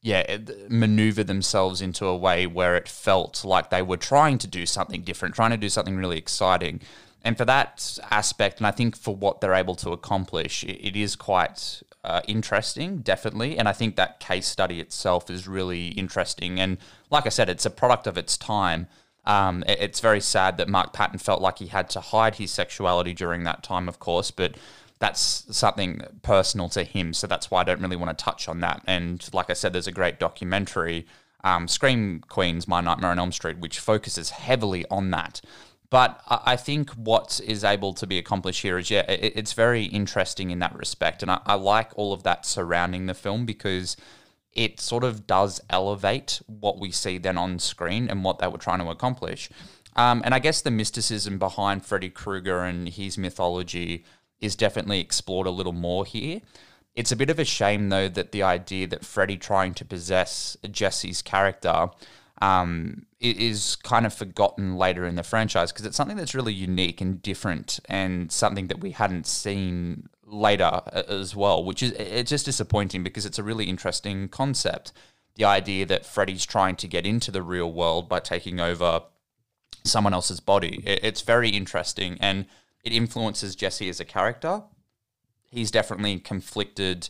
yeah, 0.01 0.37
maneuver 0.69 1.23
themselves 1.23 1.81
into 1.81 2.05
a 2.05 2.15
way 2.15 2.47
where 2.47 2.77
it 2.77 2.87
felt 2.87 3.43
like 3.43 3.69
they 3.69 3.81
were 3.81 3.97
trying 3.97 4.37
to 4.37 4.47
do 4.47 4.65
something 4.65 5.01
different, 5.01 5.35
trying 5.35 5.51
to 5.51 5.57
do 5.57 5.69
something 5.69 5.97
really 5.97 6.17
exciting. 6.17 6.81
And 7.23 7.37
for 7.37 7.45
that 7.45 7.97
aspect, 8.09 8.59
and 8.59 8.67
I 8.67 8.71
think 8.71 8.95
for 8.95 9.15
what 9.15 9.41
they're 9.41 9.53
able 9.53 9.75
to 9.75 9.91
accomplish, 9.91 10.63
it 10.63 10.95
is 10.95 11.15
quite 11.15 11.81
uh, 12.03 12.21
interesting, 12.27 12.99
definitely. 12.99 13.57
And 13.57 13.67
I 13.67 13.73
think 13.73 13.95
that 13.95 14.19
case 14.19 14.47
study 14.47 14.79
itself 14.79 15.29
is 15.29 15.47
really 15.47 15.89
interesting. 15.89 16.59
And 16.59 16.77
like 17.09 17.25
I 17.25 17.29
said, 17.29 17.49
it's 17.49 17.65
a 17.65 17.69
product 17.69 18.07
of 18.07 18.17
its 18.17 18.37
time. 18.37 18.87
Um, 19.25 19.65
it's 19.67 19.99
very 19.99 20.21
sad 20.21 20.57
that 20.57 20.69
Mark 20.69 20.93
Patton 20.93 21.19
felt 21.19 21.41
like 21.41 21.59
he 21.59 21.67
had 21.67 21.89
to 21.91 21.99
hide 21.99 22.35
his 22.35 22.49
sexuality 22.51 23.13
during 23.13 23.43
that 23.43 23.61
time, 23.61 23.89
of 23.89 23.99
course, 23.99 24.31
but 24.31 24.55
that's 24.99 25.45
something 25.51 26.01
personal 26.21 26.69
to 26.69 26.83
him. 26.83 27.13
So 27.13 27.27
that's 27.27 27.51
why 27.51 27.61
I 27.61 27.63
don't 27.65 27.81
really 27.81 27.97
want 27.97 28.17
to 28.17 28.23
touch 28.23 28.47
on 28.47 28.61
that. 28.61 28.81
And 28.87 29.27
like 29.33 29.49
I 29.49 29.53
said, 29.53 29.73
there's 29.73 29.87
a 29.87 29.91
great 29.91 30.17
documentary, 30.17 31.05
um, 31.43 31.67
Scream 31.67 32.23
Queens, 32.29 32.67
My 32.67 32.79
Nightmare 32.79 33.11
on 33.11 33.19
Elm 33.19 33.31
Street, 33.31 33.57
which 33.59 33.79
focuses 33.79 34.29
heavily 34.29 34.85
on 34.89 35.11
that. 35.11 35.41
But 35.89 36.21
I 36.27 36.57
think 36.57 36.89
what 36.91 37.39
is 37.45 37.63
able 37.63 37.93
to 37.93 38.05
be 38.05 38.17
accomplished 38.17 38.61
here 38.61 38.77
is, 38.77 38.91
yeah, 38.91 39.05
it's 39.07 39.53
very 39.53 39.85
interesting 39.85 40.51
in 40.51 40.59
that 40.59 40.75
respect. 40.75 41.21
And 41.21 41.31
I, 41.31 41.39
I 41.45 41.53
like 41.53 41.91
all 41.95 42.11
of 42.11 42.23
that 42.23 42.45
surrounding 42.45 43.05
the 43.05 43.13
film 43.13 43.45
because 43.45 43.95
it 44.51 44.81
sort 44.81 45.05
of 45.05 45.25
does 45.25 45.61
elevate 45.69 46.41
what 46.47 46.77
we 46.77 46.91
see 46.91 47.17
then 47.17 47.37
on 47.37 47.59
screen 47.59 48.09
and 48.09 48.23
what 48.23 48.39
they 48.39 48.47
were 48.47 48.57
trying 48.57 48.79
to 48.79 48.89
accomplish. 48.89 49.49
Um, 49.95 50.21
and 50.25 50.33
I 50.33 50.39
guess 50.39 50.61
the 50.61 50.71
mysticism 50.71 51.39
behind 51.39 51.85
Freddy 51.85 52.09
Krueger 52.09 52.63
and 52.63 52.89
his 52.89 53.17
mythology 53.17 54.03
is 54.41 54.55
definitely 54.55 54.99
explored 54.99 55.47
a 55.47 55.51
little 55.51 55.73
more 55.73 56.05
here. 56.05 56.41
It's 56.95 57.11
a 57.11 57.15
bit 57.15 57.29
of 57.29 57.39
a 57.39 57.45
shame, 57.45 57.89
though, 57.89 58.09
that 58.09 58.31
the 58.31 58.43
idea 58.43 58.87
that 58.87 59.05
Freddy 59.05 59.37
trying 59.37 59.73
to 59.75 59.85
possess 59.85 60.57
Jesse's 60.69 61.21
character 61.21 61.89
um, 62.41 63.05
is 63.19 63.75
kind 63.77 64.05
of 64.05 64.13
forgotten 64.13 64.75
later 64.77 65.05
in 65.05 65.15
the 65.15 65.23
franchise 65.23 65.71
because 65.71 65.85
it's 65.85 65.97
something 65.97 66.17
that's 66.17 66.35
really 66.35 66.53
unique 66.53 67.01
and 67.01 67.21
different 67.21 67.79
and 67.89 68.31
something 68.31 68.67
that 68.67 68.79
we 68.79 68.91
hadn't 68.91 69.25
seen 69.25 70.07
later 70.23 70.81
as 70.93 71.35
well, 71.35 71.63
which 71.63 71.81
is 71.81 71.91
it's 71.93 72.29
just 72.29 72.45
disappointing 72.45 73.03
because 73.03 73.25
it's 73.25 73.39
a 73.39 73.43
really 73.43 73.65
interesting 73.65 74.27
concept. 74.29 74.91
The 75.35 75.45
idea 75.45 75.85
that 75.87 76.05
Freddy's 76.05 76.45
trying 76.45 76.75
to 76.77 76.87
get 76.87 77.05
into 77.05 77.31
the 77.31 77.41
real 77.41 77.71
world 77.71 78.07
by 78.09 78.19
taking 78.19 78.59
over 78.59 79.01
someone 79.83 80.13
else's 80.13 80.39
body. 80.39 80.83
It's 80.85 81.21
very 81.21 81.49
interesting 81.49 82.17
and 82.19 82.45
it 82.83 82.91
influences 82.93 83.55
Jesse 83.55 83.89
as 83.89 83.99
a 83.99 84.05
character. 84.05 84.63
He's 85.49 85.71
definitely 85.71 86.19
conflicted 86.19 87.09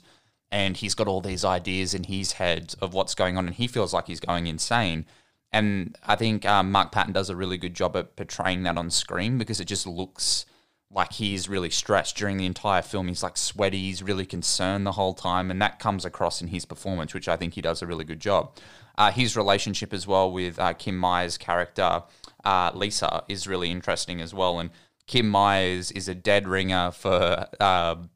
and 0.52 0.78
he's 0.78 0.96
got 0.96 1.08
all 1.08 1.22
these 1.22 1.44
ideas 1.44 1.94
in 1.94 2.06
his 2.06 2.34
head 2.34 2.76
of 2.82 2.94
what's 2.94 3.16
going 3.16 3.38
on, 3.38 3.48
and 3.48 3.56
he 3.56 3.68
feels 3.68 3.94
like 3.94 4.08
he's 4.08 4.20
going 4.20 4.48
insane. 4.48 5.06
And 5.52 5.96
I 6.06 6.16
think 6.16 6.46
um, 6.46 6.72
Mark 6.72 6.92
Patton 6.92 7.14
does 7.14 7.30
a 7.30 7.36
really 7.36 7.58
good 7.58 7.74
job 7.74 7.96
at 7.96 8.16
portraying 8.16 8.64
that 8.64 8.78
on 8.78 8.90
screen 8.90 9.38
because 9.38 9.60
it 9.60 9.66
just 9.66 9.88
looks 9.88 10.46
like 10.90 11.14
he's 11.14 11.50
really 11.50 11.70
stressed 11.70 12.16
during 12.16 12.38
the 12.38 12.46
entire 12.46 12.82
film. 12.82 13.08
He's 13.08 13.24
like 13.24 13.38
sweaty, 13.38 13.80
he's 13.80 14.02
really 14.02 14.26
concerned 14.26 14.86
the 14.86 14.94
whole 14.94 15.14
time, 15.14 15.52
and 15.52 15.62
that 15.62 15.80
comes 15.80 16.06
across 16.06 16.42
in 16.42 16.48
his 16.48 16.66
performance, 16.66 17.14
which 17.14 17.28
I 17.28 17.36
think 17.38 17.54
he 17.54 17.62
does 17.62 17.82
a 17.82 17.88
really 17.88 18.06
good 18.06 18.20
job. 18.20 18.56
Uh, 18.98 19.12
his 19.12 19.38
relationship 19.38 19.94
as 19.94 20.08
well 20.08 20.32
with 20.32 20.58
uh, 20.60 20.74
Kim 20.74 20.98
Myers' 20.98 21.38
character, 21.38 22.04
uh, 22.44 22.72
Lisa, 22.74 23.24
is 23.28 23.48
really 23.48 23.70
interesting 23.70 24.22
as 24.22 24.34
well. 24.34 24.60
And 24.60 24.72
Kim 25.06 25.30
Myers 25.30 25.92
is 25.92 26.08
a 26.08 26.16
dead 26.16 26.48
ringer 26.48 26.92
for 26.92 27.46
um, 27.62 28.10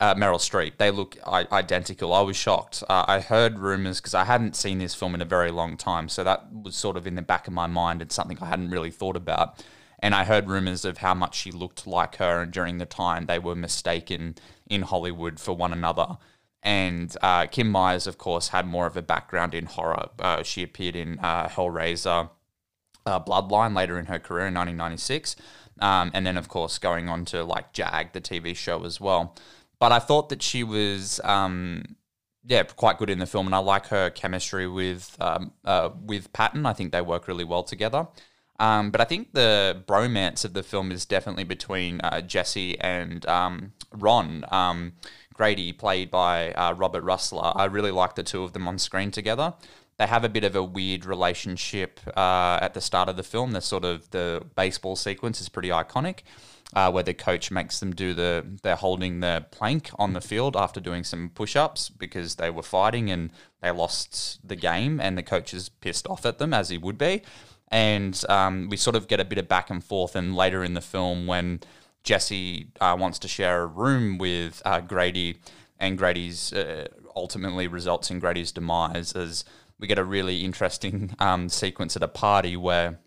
uh, 0.00 0.14
Meryl 0.14 0.38
Streep. 0.38 0.76
They 0.78 0.90
look 0.90 1.16
I- 1.26 1.46
identical. 1.50 2.12
I 2.12 2.20
was 2.20 2.36
shocked. 2.36 2.82
Uh, 2.88 3.04
I 3.06 3.20
heard 3.20 3.58
rumors 3.58 4.00
because 4.00 4.14
I 4.14 4.24
hadn't 4.24 4.56
seen 4.56 4.78
this 4.78 4.94
film 4.94 5.14
in 5.14 5.22
a 5.22 5.26
very 5.26 5.50
long 5.50 5.76
time, 5.76 6.08
so 6.08 6.24
that 6.24 6.52
was 6.52 6.76
sort 6.76 6.96
of 6.96 7.06
in 7.06 7.14
the 7.14 7.22
back 7.22 7.46
of 7.46 7.52
my 7.52 7.66
mind 7.66 8.02
and 8.02 8.12
something 8.12 8.38
I 8.40 8.46
hadn't 8.46 8.70
really 8.70 8.90
thought 8.90 9.16
about. 9.16 9.64
And 10.00 10.14
I 10.14 10.24
heard 10.24 10.48
rumors 10.48 10.84
of 10.84 10.98
how 10.98 11.14
much 11.14 11.34
she 11.34 11.50
looked 11.50 11.86
like 11.86 12.16
her, 12.16 12.42
and 12.42 12.52
during 12.52 12.78
the 12.78 12.86
time 12.86 13.26
they 13.26 13.38
were 13.38 13.56
mistaken 13.56 14.36
in 14.68 14.82
Hollywood 14.82 15.40
for 15.40 15.54
one 15.54 15.72
another. 15.72 16.18
And 16.62 17.14
uh, 17.22 17.46
Kim 17.46 17.70
Myers, 17.70 18.06
of 18.06 18.18
course, 18.18 18.48
had 18.48 18.66
more 18.66 18.86
of 18.86 18.96
a 18.96 19.02
background 19.02 19.54
in 19.54 19.66
horror. 19.66 20.08
Uh, 20.18 20.42
she 20.42 20.62
appeared 20.62 20.96
in 20.96 21.18
uh, 21.20 21.48
Hellraiser, 21.48 22.30
uh, 23.06 23.20
Bloodline 23.20 23.74
later 23.74 23.98
in 23.98 24.06
her 24.06 24.18
career 24.18 24.46
in 24.46 24.54
1996. 24.54 25.36
Um, 25.80 26.10
and 26.12 26.26
then, 26.26 26.36
of 26.36 26.48
course, 26.48 26.78
going 26.78 27.08
on 27.08 27.24
to 27.26 27.44
like 27.44 27.72
Jag, 27.72 28.12
the 28.12 28.20
TV 28.20 28.54
show 28.56 28.84
as 28.84 29.00
well. 29.00 29.36
But 29.80 29.92
I 29.92 29.98
thought 29.98 30.28
that 30.30 30.42
she 30.42 30.64
was, 30.64 31.20
um, 31.22 31.96
yeah, 32.44 32.62
quite 32.64 32.98
good 32.98 33.10
in 33.10 33.18
the 33.18 33.26
film, 33.26 33.46
and 33.46 33.54
I 33.54 33.58
like 33.58 33.86
her 33.88 34.10
chemistry 34.10 34.66
with 34.66 35.16
um, 35.20 35.52
uh, 35.64 35.90
with 36.04 36.32
Patton. 36.32 36.66
I 36.66 36.72
think 36.72 36.92
they 36.92 37.00
work 37.00 37.28
really 37.28 37.44
well 37.44 37.62
together. 37.62 38.08
Um, 38.60 38.90
but 38.90 39.00
I 39.00 39.04
think 39.04 39.34
the 39.34 39.82
bromance 39.86 40.44
of 40.44 40.52
the 40.52 40.64
film 40.64 40.90
is 40.90 41.04
definitely 41.04 41.44
between 41.44 42.00
uh, 42.00 42.20
Jesse 42.20 42.78
and 42.80 43.24
um, 43.26 43.72
Ron 43.92 44.44
um, 44.50 44.94
Grady, 45.32 45.72
played 45.72 46.10
by 46.10 46.52
uh, 46.52 46.72
Robert 46.72 47.04
Rusler. 47.04 47.52
I 47.54 47.66
really 47.66 47.92
like 47.92 48.16
the 48.16 48.24
two 48.24 48.42
of 48.42 48.54
them 48.54 48.66
on 48.66 48.78
screen 48.78 49.12
together. 49.12 49.54
They 49.98 50.06
have 50.06 50.24
a 50.24 50.28
bit 50.28 50.44
of 50.44 50.56
a 50.56 50.62
weird 50.62 51.04
relationship 51.04 52.00
uh, 52.16 52.58
at 52.60 52.74
the 52.74 52.80
start 52.80 53.08
of 53.08 53.16
the 53.16 53.22
film. 53.22 53.52
The 53.52 53.60
sort 53.60 53.84
of 53.84 54.10
the 54.10 54.44
baseball 54.56 54.96
sequence 54.96 55.40
is 55.40 55.48
pretty 55.48 55.68
iconic 55.68 56.20
uh, 56.74 56.90
where 56.90 57.02
the 57.02 57.14
coach 57.14 57.50
makes 57.50 57.80
them 57.80 57.94
do 57.94 58.12
the 58.12 58.44
they're 58.62 58.76
holding 58.76 59.20
the 59.20 59.46
plank 59.50 59.90
on 59.98 60.12
the 60.12 60.20
field 60.20 60.56
after 60.56 60.80
doing 60.80 61.02
some 61.02 61.30
push-ups 61.30 61.88
because 61.88 62.34
they 62.34 62.50
were 62.50 62.62
fighting 62.62 63.10
and 63.10 63.32
they 63.62 63.70
lost 63.70 64.46
the 64.46 64.56
game 64.56 65.00
and 65.00 65.16
the 65.16 65.22
coach 65.22 65.54
is 65.54 65.68
pissed 65.68 66.06
off 66.06 66.26
at 66.26 66.38
them 66.38 66.52
as 66.52 66.68
he 66.68 66.78
would 66.78 66.98
be. 66.98 67.22
And 67.70 68.22
um, 68.28 68.68
we 68.70 68.76
sort 68.76 68.96
of 68.96 69.08
get 69.08 69.20
a 69.20 69.24
bit 69.24 69.38
of 69.38 69.48
back 69.48 69.70
and 69.70 69.82
forth 69.84 70.16
and 70.16 70.34
later 70.34 70.64
in 70.64 70.74
the 70.74 70.80
film 70.80 71.26
when 71.26 71.60
Jesse 72.02 72.68
uh, 72.80 72.96
wants 72.98 73.18
to 73.20 73.28
share 73.28 73.62
a 73.62 73.66
room 73.66 74.18
with 74.18 74.62
uh, 74.64 74.80
Grady 74.80 75.38
and 75.78 75.98
Grady's 75.98 76.52
uh, 76.52 76.88
ultimately 77.14 77.66
results 77.66 78.10
in 78.10 78.18
Grady's 78.18 78.52
demise 78.52 79.12
as 79.12 79.44
we 79.78 79.86
get 79.86 79.98
a 79.98 80.04
really 80.04 80.44
interesting 80.44 81.14
um, 81.18 81.48
sequence 81.48 81.96
at 81.96 82.02
a 82.02 82.08
party 82.08 82.56
where 82.56 82.98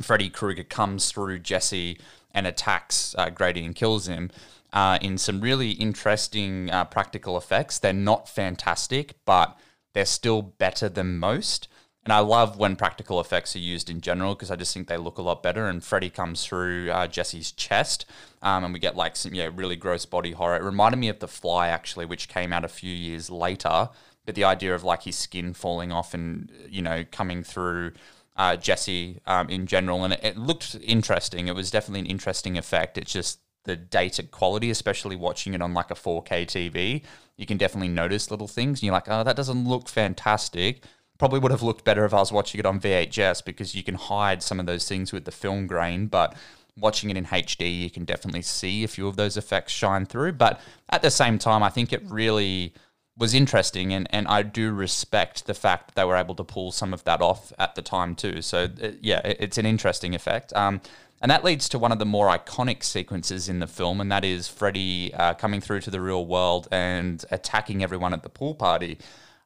Freddy 0.00 0.30
Krueger 0.30 0.64
comes 0.64 1.10
through 1.10 1.40
Jesse 1.40 1.98
and 2.32 2.46
attacks 2.46 3.14
uh, 3.18 3.30
Grady 3.30 3.64
and 3.64 3.74
kills 3.74 4.08
him. 4.08 4.30
Uh, 4.70 4.98
in 5.00 5.16
some 5.16 5.40
really 5.40 5.70
interesting 5.70 6.70
uh, 6.70 6.84
practical 6.84 7.38
effects. 7.38 7.78
They're 7.78 7.94
not 7.94 8.28
fantastic, 8.28 9.14
but 9.24 9.58
they're 9.94 10.04
still 10.04 10.42
better 10.42 10.90
than 10.90 11.18
most. 11.18 11.68
And 12.04 12.12
I 12.12 12.20
love 12.20 12.58
when 12.58 12.76
practical 12.76 13.20
effects 13.20 13.56
are 13.56 13.60
used 13.60 13.90
in 13.90 14.00
general 14.00 14.34
because 14.34 14.50
I 14.50 14.56
just 14.56 14.72
think 14.72 14.88
they 14.88 14.96
look 14.96 15.18
a 15.18 15.22
lot 15.22 15.42
better. 15.42 15.68
And 15.68 15.82
Freddy 15.82 16.10
comes 16.10 16.44
through 16.44 16.90
uh, 16.90 17.06
Jesse's 17.06 17.52
chest, 17.52 18.06
um, 18.40 18.64
and 18.64 18.72
we 18.72 18.78
get 18.78 18.96
like 18.96 19.16
some 19.16 19.34
yeah 19.34 19.50
really 19.54 19.76
gross 19.76 20.06
body 20.06 20.32
horror. 20.32 20.56
It 20.56 20.62
reminded 20.62 20.98
me 20.98 21.08
of 21.08 21.18
The 21.18 21.28
Fly 21.28 21.68
actually, 21.68 22.06
which 22.06 22.28
came 22.28 22.52
out 22.52 22.64
a 22.64 22.68
few 22.68 22.94
years 22.94 23.30
later. 23.30 23.90
But 24.24 24.34
the 24.34 24.44
idea 24.44 24.74
of 24.74 24.84
like 24.84 25.02
his 25.02 25.16
skin 25.16 25.54
falling 25.54 25.92
off 25.92 26.14
and 26.14 26.50
you 26.68 26.82
know 26.82 27.04
coming 27.10 27.42
through 27.42 27.92
uh, 28.38 28.56
Jesse 28.56 29.20
um, 29.26 29.50
in 29.50 29.66
general, 29.66 30.04
and 30.04 30.14
it, 30.14 30.20
it 30.22 30.38
looked 30.38 30.76
interesting. 30.82 31.48
It 31.48 31.54
was 31.54 31.70
definitely 31.70 32.00
an 32.00 32.06
interesting 32.06 32.56
effect. 32.56 32.96
It's 32.96 33.12
just 33.12 33.40
the 33.64 33.76
dated 33.76 34.30
quality, 34.30 34.70
especially 34.70 35.14
watching 35.14 35.54
it 35.54 35.60
on 35.60 35.74
like 35.74 35.90
a 35.90 35.94
4K 35.94 36.46
TV, 36.46 37.02
you 37.36 37.46
can 37.46 37.56
definitely 37.56 37.88
notice 37.88 38.30
little 38.30 38.48
things. 38.48 38.80
And 38.80 38.84
you're 38.84 38.92
like, 38.92 39.08
oh, 39.08 39.22
that 39.22 39.36
doesn't 39.36 39.68
look 39.68 39.88
fantastic. 39.88 40.82
Probably 41.18 41.38
would 41.38 41.52
have 41.52 41.62
looked 41.62 41.84
better 41.84 42.04
if 42.04 42.14
I 42.14 42.18
was 42.18 42.32
watching 42.32 42.58
it 42.58 42.66
on 42.66 42.80
VHS 42.80 43.44
because 43.44 43.74
you 43.74 43.84
can 43.84 43.94
hide 43.94 44.42
some 44.42 44.58
of 44.58 44.66
those 44.66 44.88
things 44.88 45.12
with 45.12 45.24
the 45.24 45.30
film 45.30 45.66
grain. 45.66 46.06
But 46.06 46.34
watching 46.76 47.10
it 47.10 47.16
in 47.16 47.26
HD, 47.26 47.82
you 47.82 47.90
can 47.90 48.04
definitely 48.04 48.42
see 48.42 48.84
a 48.84 48.88
few 48.88 49.06
of 49.06 49.16
those 49.16 49.36
effects 49.36 49.72
shine 49.72 50.06
through. 50.06 50.32
But 50.32 50.60
at 50.90 51.02
the 51.02 51.10
same 51.10 51.38
time, 51.38 51.62
I 51.62 51.70
think 51.70 51.92
it 51.92 52.02
really 52.06 52.72
was 53.18 53.34
interesting, 53.34 53.92
and, 53.92 54.06
and 54.10 54.28
I 54.28 54.42
do 54.42 54.72
respect 54.72 55.46
the 55.46 55.54
fact 55.54 55.88
that 55.88 55.94
they 55.96 56.04
were 56.04 56.16
able 56.16 56.36
to 56.36 56.44
pull 56.44 56.70
some 56.72 56.94
of 56.94 57.02
that 57.04 57.20
off 57.20 57.52
at 57.58 57.74
the 57.74 57.82
time 57.82 58.14
too. 58.14 58.42
So 58.42 58.68
uh, 58.82 58.90
yeah, 59.00 59.20
it, 59.24 59.36
it's 59.40 59.58
an 59.58 59.66
interesting 59.66 60.14
effect. 60.14 60.52
Um, 60.54 60.80
and 61.20 61.30
that 61.30 61.42
leads 61.42 61.68
to 61.70 61.80
one 61.80 61.90
of 61.90 61.98
the 61.98 62.06
more 62.06 62.28
iconic 62.28 62.84
sequences 62.84 63.48
in 63.48 63.58
the 63.58 63.66
film, 63.66 64.00
and 64.00 64.10
that 64.12 64.24
is 64.24 64.46
Freddy 64.46 65.12
uh, 65.14 65.34
coming 65.34 65.60
through 65.60 65.80
to 65.80 65.90
the 65.90 66.00
real 66.00 66.24
world 66.24 66.68
and 66.70 67.24
attacking 67.32 67.82
everyone 67.82 68.14
at 68.14 68.22
the 68.22 68.28
pool 68.28 68.54
party. 68.54 68.98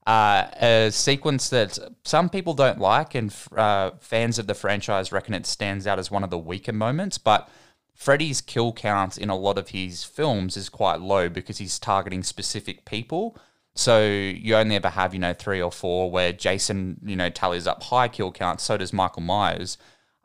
Uh, 0.07 0.49
a 0.61 0.91
sequence 0.91 1.49
that 1.49 1.79
some 2.05 2.29
people 2.29 2.53
don't 2.53 2.79
like, 2.79 3.15
and 3.15 3.35
uh, 3.57 3.93
fans 4.01 4.39
of 4.39 4.47
the 4.47 4.55
franchise 4.55 5.13
reckon 5.13 5.33
it 5.33 5.47
stands 5.47 5.87
out 5.87 5.99
as 5.99 6.11
one 6.11 6.25
of 6.25 6.29
the 6.29 6.39
weaker 6.39 6.73
moments. 6.73 7.17
But 7.17 7.49
Freddy's 7.95 8.41
kill 8.43 8.73
count 8.73 9.17
in 9.17 9.31
a 9.31 9.37
lot 9.37 9.57
of 9.57 9.69
his 9.69 10.05
films 10.05 10.57
is 10.57 10.69
quite 10.69 11.01
low 11.01 11.29
because 11.29 11.59
he's 11.59 11.79
targeting 11.79 12.23
specific 12.23 12.85
people. 12.85 13.39
So 13.75 14.07
you 14.07 14.57
only 14.57 14.77
ever 14.77 14.91
have, 14.91 15.15
you 15.15 15.21
know, 15.21 15.33
three 15.33 15.63
or 15.63 15.73
four 15.73 16.11
where 16.11 16.33
Jason, 16.33 17.01
you 17.05 17.17
know, 17.17 17.31
tallies 17.31 17.67
up 17.67 17.83
high 17.83 18.09
kill 18.09 18.31
counts. 18.31 18.65
So 18.65 18.77
does 18.77 18.93
Michael 18.93 19.23
Myers. 19.23 19.79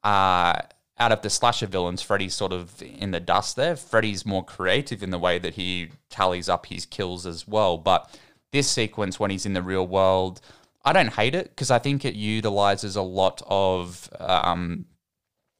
Uh, 0.03 0.59
out 0.99 1.11
of 1.11 1.21
the 1.21 1.29
slasher 1.29 1.67
villains, 1.67 2.01
Freddy's 2.01 2.35
sort 2.35 2.51
of 2.51 2.81
in 2.81 3.11
the 3.11 3.19
dust 3.19 3.55
there. 3.55 3.75
Freddy's 3.75 4.25
more 4.25 4.43
creative 4.43 5.03
in 5.03 5.11
the 5.11 5.19
way 5.19 5.37
that 5.37 5.53
he 5.53 5.89
tallies 6.09 6.49
up 6.49 6.65
his 6.65 6.85
kills 6.85 7.25
as 7.25 7.47
well. 7.47 7.77
But 7.77 8.17
this 8.51 8.69
sequence, 8.69 9.19
when 9.19 9.29
he's 9.29 9.45
in 9.45 9.53
the 9.53 9.61
real 9.61 9.85
world, 9.85 10.41
I 10.83 10.93
don't 10.93 11.13
hate 11.13 11.35
it 11.35 11.49
because 11.49 11.69
I 11.69 11.79
think 11.79 12.03
it 12.03 12.15
utilizes 12.15 12.95
a 12.95 13.01
lot 13.01 13.41
of, 13.47 14.09
um, 14.19 14.85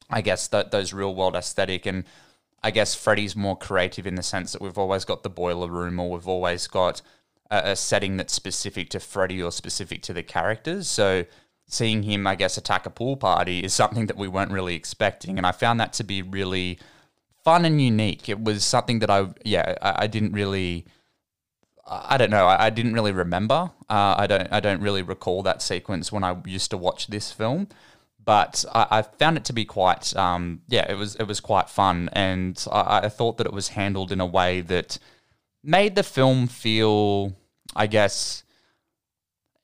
I 0.10 0.22
guess, 0.22 0.48
that 0.48 0.72
those 0.72 0.94
real 0.94 1.14
world 1.14 1.36
aesthetic. 1.36 1.86
And 1.86 2.06
I 2.64 2.72
guess 2.72 2.96
Freddy's 2.96 3.36
more 3.36 3.58
creative 3.58 4.08
in 4.08 4.16
the 4.16 4.24
sense 4.24 4.54
that 4.54 4.62
we've 4.62 4.78
always 4.78 5.06
got 5.06 5.22
the 5.22 5.30
boiler 5.30 5.70
room 5.70 6.00
or 6.00 6.12
we've 6.12 6.28
always 6.28 6.66
got 6.68 7.02
a, 7.50 7.76
setting 7.76 8.18
that's 8.18 8.34
specific 8.34 8.90
to 8.90 9.00
Freddy 9.00 9.42
or 9.42 9.52
specific 9.52 10.02
to 10.04 10.14
the 10.14 10.24
characters. 10.24 10.88
So 10.88 11.26
seeing 11.68 12.04
him, 12.04 12.26
I 12.26 12.36
guess, 12.36 12.58
attack 12.58 12.86
a 12.86 12.90
pool 12.90 13.18
party 13.18 13.64
is 13.64 13.74
something 13.74 14.08
that 14.08 14.18
we 14.18 14.28
weren't 14.28 14.52
really 14.52 14.76
expecting. 14.76 15.38
And 15.38 15.46
I 15.46 15.52
found 15.52 15.80
that 15.80 15.94
to 15.94 16.04
be 16.04 16.22
really 16.22 16.80
fun 17.44 17.66
and 17.66 17.82
unique. 17.82 18.30
It 18.30 18.44
was 18.44 18.64
something 18.64 19.00
that 19.00 19.10
I, 19.10 19.28
yeah, 19.44 19.76
I, 19.82 20.04
I 20.04 20.08
didn't 20.08 20.34
really. 20.34 20.86
I 21.90 22.18
don't 22.18 22.32
know. 22.32 22.46
I, 22.46 22.66
I 22.66 22.70
didn't 22.70 22.94
really 22.94 23.14
remember. 23.14 23.72
Uh, 23.90 24.16
I 24.18 24.28
don't. 24.28 24.52
I 24.52 24.60
don't 24.60 24.82
really 24.82 25.02
recall 25.02 25.44
that 25.44 25.62
sequence 25.62 26.12
when 26.12 26.24
I 26.24 26.36
used 26.46 26.70
to 26.72 26.78
watch 26.78 27.08
this 27.08 27.32
film, 27.32 27.70
but 28.24 28.66
I, 28.76 28.88
I 28.92 29.02
found 29.04 29.38
it 29.38 29.46
to 29.46 29.54
be 29.54 29.64
quite. 29.64 30.14
Um, 30.18 30.62
yeah, 30.68 30.86
it 30.92 30.96
was. 30.96 31.16
It 31.16 31.24
was 31.24 31.40
quite 31.40 31.70
fun, 31.70 32.10
and 32.12 32.62
I, 32.70 33.00
I 33.04 33.10
thought 33.10 33.38
that 33.38 33.48
it 33.48 33.54
was 33.54 33.70
handled 33.70 34.12
in 34.12 34.20
a 34.20 34.26
way 34.26 34.60
that 34.60 35.00
made 35.68 35.96
the 35.96 36.04
film 36.04 36.48
feel, 36.48 37.36
I 37.76 37.88
guess, 37.88 38.44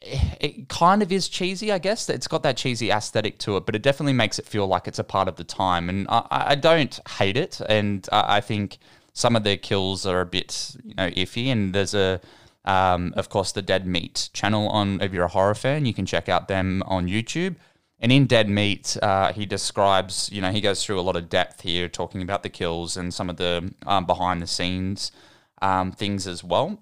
it 0.02 0.68
kind 0.68 1.02
of 1.02 1.14
is 1.14 1.30
cheesy, 1.30 1.72
I 1.72 1.78
guess. 1.78 2.10
It's 2.10 2.28
got 2.28 2.44
that 2.44 2.58
cheesy 2.58 2.92
aesthetic 2.92 3.40
to 3.40 3.56
it, 3.56 3.66
but 3.66 3.74
it 3.74 3.82
definitely 3.82 4.14
makes 4.14 4.38
it 4.38 4.46
feel 4.46 4.68
like 4.68 4.86
it's 4.86 5.00
a 5.00 5.04
part 5.04 5.30
of 5.30 5.38
the 5.38 5.46
time. 5.46 5.88
And 5.88 6.06
I, 6.10 6.26
I 6.30 6.56
don't 6.56 7.00
hate 7.18 7.38
it, 7.38 7.62
and 7.70 8.08
I 8.12 8.42
think 8.42 8.80
some 9.14 9.38
of 9.38 9.46
their 9.46 9.56
kills 9.56 10.06
are 10.06 10.20
a 10.20 10.26
bit, 10.26 10.76
you 10.84 10.94
know, 10.96 11.10
iffy. 11.12 11.48
And 11.48 11.74
there's 11.74 11.94
a, 11.94 12.20
um, 12.66 13.14
of 13.16 13.30
course, 13.30 13.54
the 13.54 13.62
Dead 13.62 13.88
Meat 13.88 14.30
channel 14.34 14.68
on. 14.68 15.00
If 15.00 15.14
you're 15.14 15.24
a 15.24 15.30
horror 15.30 15.56
fan, 15.56 15.86
you 15.86 15.94
can 15.94 16.06
check 16.06 16.28
out 16.28 16.50
them 16.50 16.84
on 16.86 17.08
YouTube. 17.08 17.56
And 18.02 18.12
in 18.12 18.26
Dead 18.26 18.50
Meat, 18.50 18.98
uh, 19.02 19.32
he 19.32 19.46
describes, 19.46 20.30
you 20.34 20.42
know, 20.42 20.52
he 20.52 20.60
goes 20.60 20.84
through 20.84 21.00
a 21.00 21.02
lot 21.02 21.16
of 21.16 21.30
depth 21.30 21.62
here, 21.62 21.88
talking 21.88 22.22
about 22.22 22.44
the 22.44 22.50
kills 22.50 22.98
and 22.98 23.14
some 23.14 23.30
of 23.30 23.38
the 23.38 23.74
um, 23.86 24.06
behind 24.06 24.42
the 24.42 24.48
scenes 24.48 25.14
um, 25.62 25.92
things 25.92 26.28
as 26.28 26.44
well 26.44 26.80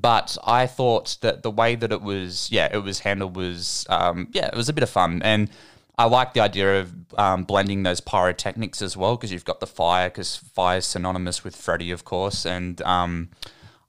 but 0.00 0.36
I 0.44 0.66
thought 0.66 1.18
that 1.20 1.42
the 1.42 1.50
way 1.50 1.74
that 1.76 1.92
it 1.92 2.02
was, 2.02 2.50
yeah, 2.50 2.68
it 2.72 2.78
was 2.78 3.00
handled 3.00 3.36
was, 3.36 3.86
um, 3.88 4.28
yeah, 4.32 4.46
it 4.46 4.56
was 4.56 4.68
a 4.68 4.72
bit 4.72 4.82
of 4.82 4.90
fun, 4.90 5.22
and 5.22 5.50
I 5.96 6.06
like 6.06 6.34
the 6.34 6.40
idea 6.40 6.80
of 6.80 6.92
um, 7.16 7.44
blending 7.44 7.84
those 7.84 8.00
pyrotechnics 8.00 8.82
as 8.82 8.96
well 8.96 9.16
because 9.16 9.30
you've 9.30 9.44
got 9.44 9.60
the 9.60 9.66
fire, 9.66 10.08
because 10.08 10.36
fire 10.36 10.78
is 10.78 10.86
synonymous 10.86 11.44
with 11.44 11.54
Freddy, 11.54 11.90
of 11.90 12.04
course, 12.04 12.44
and 12.44 12.80
um, 12.82 13.30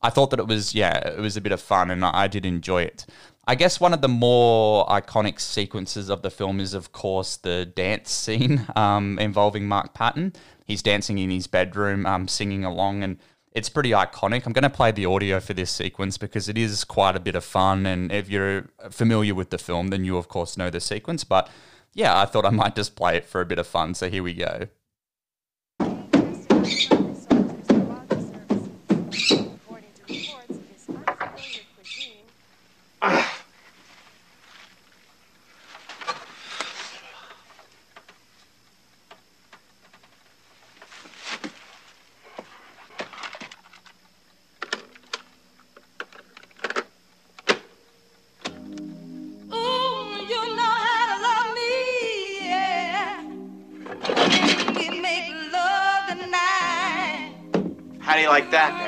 I 0.02 0.10
thought 0.10 0.30
that 0.30 0.40
it 0.40 0.48
was, 0.48 0.76
yeah, 0.76 0.98
it 1.10 1.20
was 1.20 1.38
a 1.38 1.42
bit 1.42 1.52
of 1.52 1.62
fun, 1.62 1.90
and 1.90 2.06
I, 2.06 2.24
I 2.24 2.28
did 2.28 2.46
enjoy 2.46 2.84
it. 2.84 3.06
I 3.48 3.54
guess 3.56 3.80
one 3.80 3.94
of 3.94 4.02
the 4.02 4.08
more 4.08 4.88
iconic 4.88 5.40
sequences 5.40 6.10
of 6.10 6.24
the 6.24 6.32
film 6.32 6.60
is, 6.60 6.74
of 6.74 6.92
course, 6.92 7.38
the 7.38 7.66
dance 7.66 8.12
scene 8.12 8.66
um, 8.76 9.20
involving 9.20 9.68
Mark 9.68 9.94
Patton. 9.94 10.34
He's 10.66 10.82
dancing 10.82 11.20
in 11.20 11.30
his 11.30 11.46
bedroom, 11.46 12.08
um, 12.08 12.28
singing 12.28 12.66
along, 12.66 13.04
and 13.04 13.18
it's 13.56 13.70
pretty 13.70 13.92
iconic. 13.92 14.46
I'm 14.46 14.52
going 14.52 14.64
to 14.64 14.70
play 14.70 14.92
the 14.92 15.06
audio 15.06 15.40
for 15.40 15.54
this 15.54 15.72
sequence 15.72 16.18
because 16.18 16.50
it 16.50 16.58
is 16.58 16.84
quite 16.84 17.16
a 17.16 17.22
bit 17.22 17.36
of 17.36 17.46
fun. 17.46 17.86
And 17.86 18.12
if 18.12 18.30
you're 18.30 18.68
familiar 18.90 19.34
with 19.34 19.50
the 19.50 19.58
film, 19.58 19.88
then 19.88 20.04
you, 20.04 20.18
of 20.18 20.28
course, 20.28 20.58
know 20.58 20.70
the 20.70 20.82
sequence. 20.82 21.24
But 21.24 21.50
yeah, 21.94 22.20
I 22.20 22.26
thought 22.26 22.46
I 22.46 22.50
might 22.50 22.76
just 22.76 22.98
play 22.98 23.16
it 23.16 23.26
for 23.26 23.40
a 23.40 23.46
bit 23.46 23.58
of 23.58 23.66
fun. 23.66 23.96
So 23.96 24.10
here 24.10 24.22
we 24.22 24.34
go. 24.34 24.68
Like 58.36 58.52
that, 58.52 58.85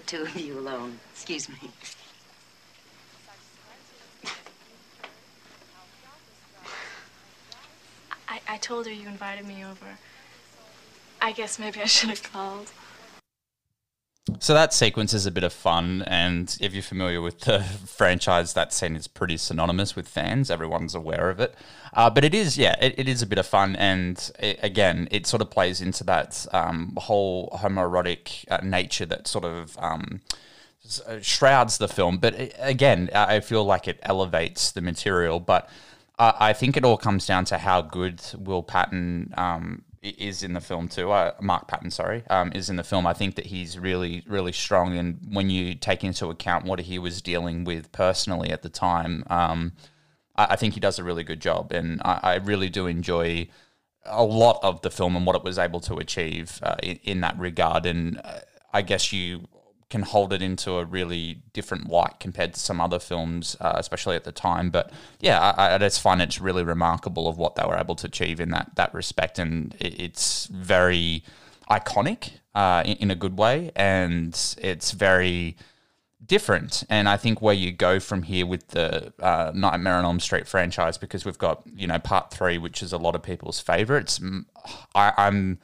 the 0.00 0.06
two 0.06 0.22
of 0.22 0.36
you 0.36 0.58
alone. 0.58 0.98
Excuse 1.12 1.48
me. 1.48 1.56
I, 8.28 8.40
I 8.48 8.56
told 8.58 8.86
her 8.86 8.92
you 8.92 9.08
invited 9.08 9.46
me 9.46 9.64
over. 9.64 9.98
I 11.20 11.32
guess 11.32 11.58
maybe 11.58 11.80
I 11.80 11.84
should 11.84 12.08
have 12.08 12.22
called. 12.22 12.70
So 14.38 14.54
that 14.54 14.72
sequence 14.72 15.12
is 15.12 15.26
a 15.26 15.30
bit 15.30 15.44
of 15.44 15.52
fun, 15.52 16.02
and 16.06 16.56
if 16.60 16.72
you're 16.72 16.82
familiar 16.82 17.20
with 17.20 17.40
the 17.40 17.62
franchise, 17.86 18.52
that 18.52 18.72
scene 18.72 18.94
is 18.94 19.08
pretty 19.08 19.36
synonymous 19.36 19.96
with 19.96 20.06
fans. 20.06 20.50
Everyone's 20.50 20.94
aware 20.94 21.30
of 21.30 21.40
it, 21.40 21.54
uh, 21.94 22.10
but 22.10 22.24
it 22.24 22.34
is, 22.34 22.56
yeah, 22.56 22.76
it, 22.80 22.94
it 22.98 23.08
is 23.08 23.22
a 23.22 23.26
bit 23.26 23.38
of 23.38 23.46
fun, 23.46 23.76
and 23.76 24.30
it, 24.38 24.58
again, 24.62 25.08
it 25.10 25.26
sort 25.26 25.42
of 25.42 25.50
plays 25.50 25.80
into 25.80 26.04
that 26.04 26.46
um, 26.52 26.92
whole 26.98 27.48
homoerotic 27.62 28.44
uh, 28.50 28.60
nature 28.62 29.06
that 29.06 29.26
sort 29.26 29.44
of 29.44 29.76
um, 29.78 30.20
uh, 31.06 31.18
shrouds 31.20 31.78
the 31.78 31.88
film. 31.88 32.18
But 32.18 32.34
it, 32.34 32.56
again, 32.58 33.10
I 33.14 33.40
feel 33.40 33.64
like 33.64 33.88
it 33.88 33.98
elevates 34.02 34.70
the 34.70 34.80
material, 34.80 35.40
but. 35.40 35.68
I 36.22 36.52
think 36.52 36.76
it 36.76 36.84
all 36.84 36.98
comes 36.98 37.24
down 37.24 37.46
to 37.46 37.56
how 37.56 37.80
good 37.80 38.20
Will 38.36 38.62
Patton 38.62 39.32
um, 39.38 39.84
is 40.02 40.42
in 40.42 40.54
the 40.54 40.60
film 40.60 40.88
too. 40.88 41.10
Uh, 41.10 41.32
Mark 41.40 41.68
Patton, 41.68 41.90
sorry, 41.90 42.24
um, 42.30 42.52
is 42.54 42.70
in 42.70 42.76
the 42.76 42.84
film. 42.84 43.06
I 43.06 43.12
think 43.12 43.34
that 43.36 43.46
he's 43.46 43.78
really, 43.78 44.24
really 44.26 44.52
strong. 44.52 44.96
And 44.96 45.18
when 45.30 45.50
you 45.50 45.74
take 45.74 46.02
into 46.02 46.28
account 46.28 46.64
what 46.64 46.80
he 46.80 46.98
was 46.98 47.20
dealing 47.20 47.64
with 47.64 47.92
personally 47.92 48.50
at 48.50 48.62
the 48.62 48.68
time, 48.68 49.24
um, 49.28 49.72
I, 50.36 50.48
I 50.50 50.56
think 50.56 50.74
he 50.74 50.80
does 50.80 50.98
a 50.98 51.04
really 51.04 51.24
good 51.24 51.40
job. 51.40 51.72
And 51.72 52.00
I, 52.04 52.20
I 52.22 52.34
really 52.36 52.70
do 52.70 52.86
enjoy 52.86 53.48
a 54.04 54.24
lot 54.24 54.58
of 54.62 54.80
the 54.80 54.90
film 54.90 55.16
and 55.16 55.26
what 55.26 55.36
it 55.36 55.44
was 55.44 55.58
able 55.58 55.80
to 55.80 55.96
achieve 55.96 56.60
uh, 56.62 56.76
in, 56.82 56.98
in 57.02 57.20
that 57.20 57.38
regard. 57.38 57.84
And 57.84 58.20
uh, 58.24 58.40
I 58.72 58.82
guess 58.82 59.12
you 59.12 59.48
can 59.90 60.02
hold 60.02 60.32
it 60.32 60.40
into 60.40 60.76
a 60.76 60.84
really 60.84 61.42
different 61.52 61.90
light 61.90 62.20
compared 62.20 62.54
to 62.54 62.60
some 62.60 62.80
other 62.80 63.00
films, 63.00 63.56
uh, 63.60 63.72
especially 63.74 64.16
at 64.16 64.24
the 64.24 64.32
time. 64.32 64.70
But 64.70 64.90
yeah, 65.18 65.38
I, 65.40 65.74
I 65.74 65.78
just 65.78 66.00
find 66.00 66.22
it's 66.22 66.40
really 66.40 66.62
remarkable 66.62 67.28
of 67.28 67.36
what 67.36 67.56
they 67.56 67.64
were 67.64 67.76
able 67.76 67.96
to 67.96 68.06
achieve 68.06 68.40
in 68.40 68.50
that 68.50 68.76
that 68.76 68.94
respect, 68.94 69.38
and 69.38 69.74
it, 69.80 70.00
it's 70.00 70.46
very 70.46 71.24
iconic 71.68 72.30
uh, 72.54 72.82
in, 72.86 72.96
in 72.96 73.10
a 73.10 73.16
good 73.16 73.36
way, 73.36 73.72
and 73.74 74.56
it's 74.58 74.92
very 74.92 75.56
different. 76.24 76.84
And 76.88 77.08
I 77.08 77.16
think 77.16 77.42
where 77.42 77.54
you 77.54 77.72
go 77.72 77.98
from 77.98 78.22
here 78.22 78.46
with 78.46 78.68
the 78.68 79.12
uh, 79.18 79.50
Nightmare 79.52 79.94
on 79.94 80.04
Elm 80.04 80.20
Street 80.20 80.46
franchise, 80.46 80.98
because 80.98 81.24
we've 81.24 81.38
got 81.38 81.62
you 81.74 81.88
know 81.88 81.98
part 81.98 82.30
three, 82.30 82.58
which 82.58 82.80
is 82.80 82.92
a 82.92 82.98
lot 82.98 83.16
of 83.16 83.22
people's 83.24 83.58
favorites. 83.58 84.20
I, 84.94 85.12
I'm 85.16 85.58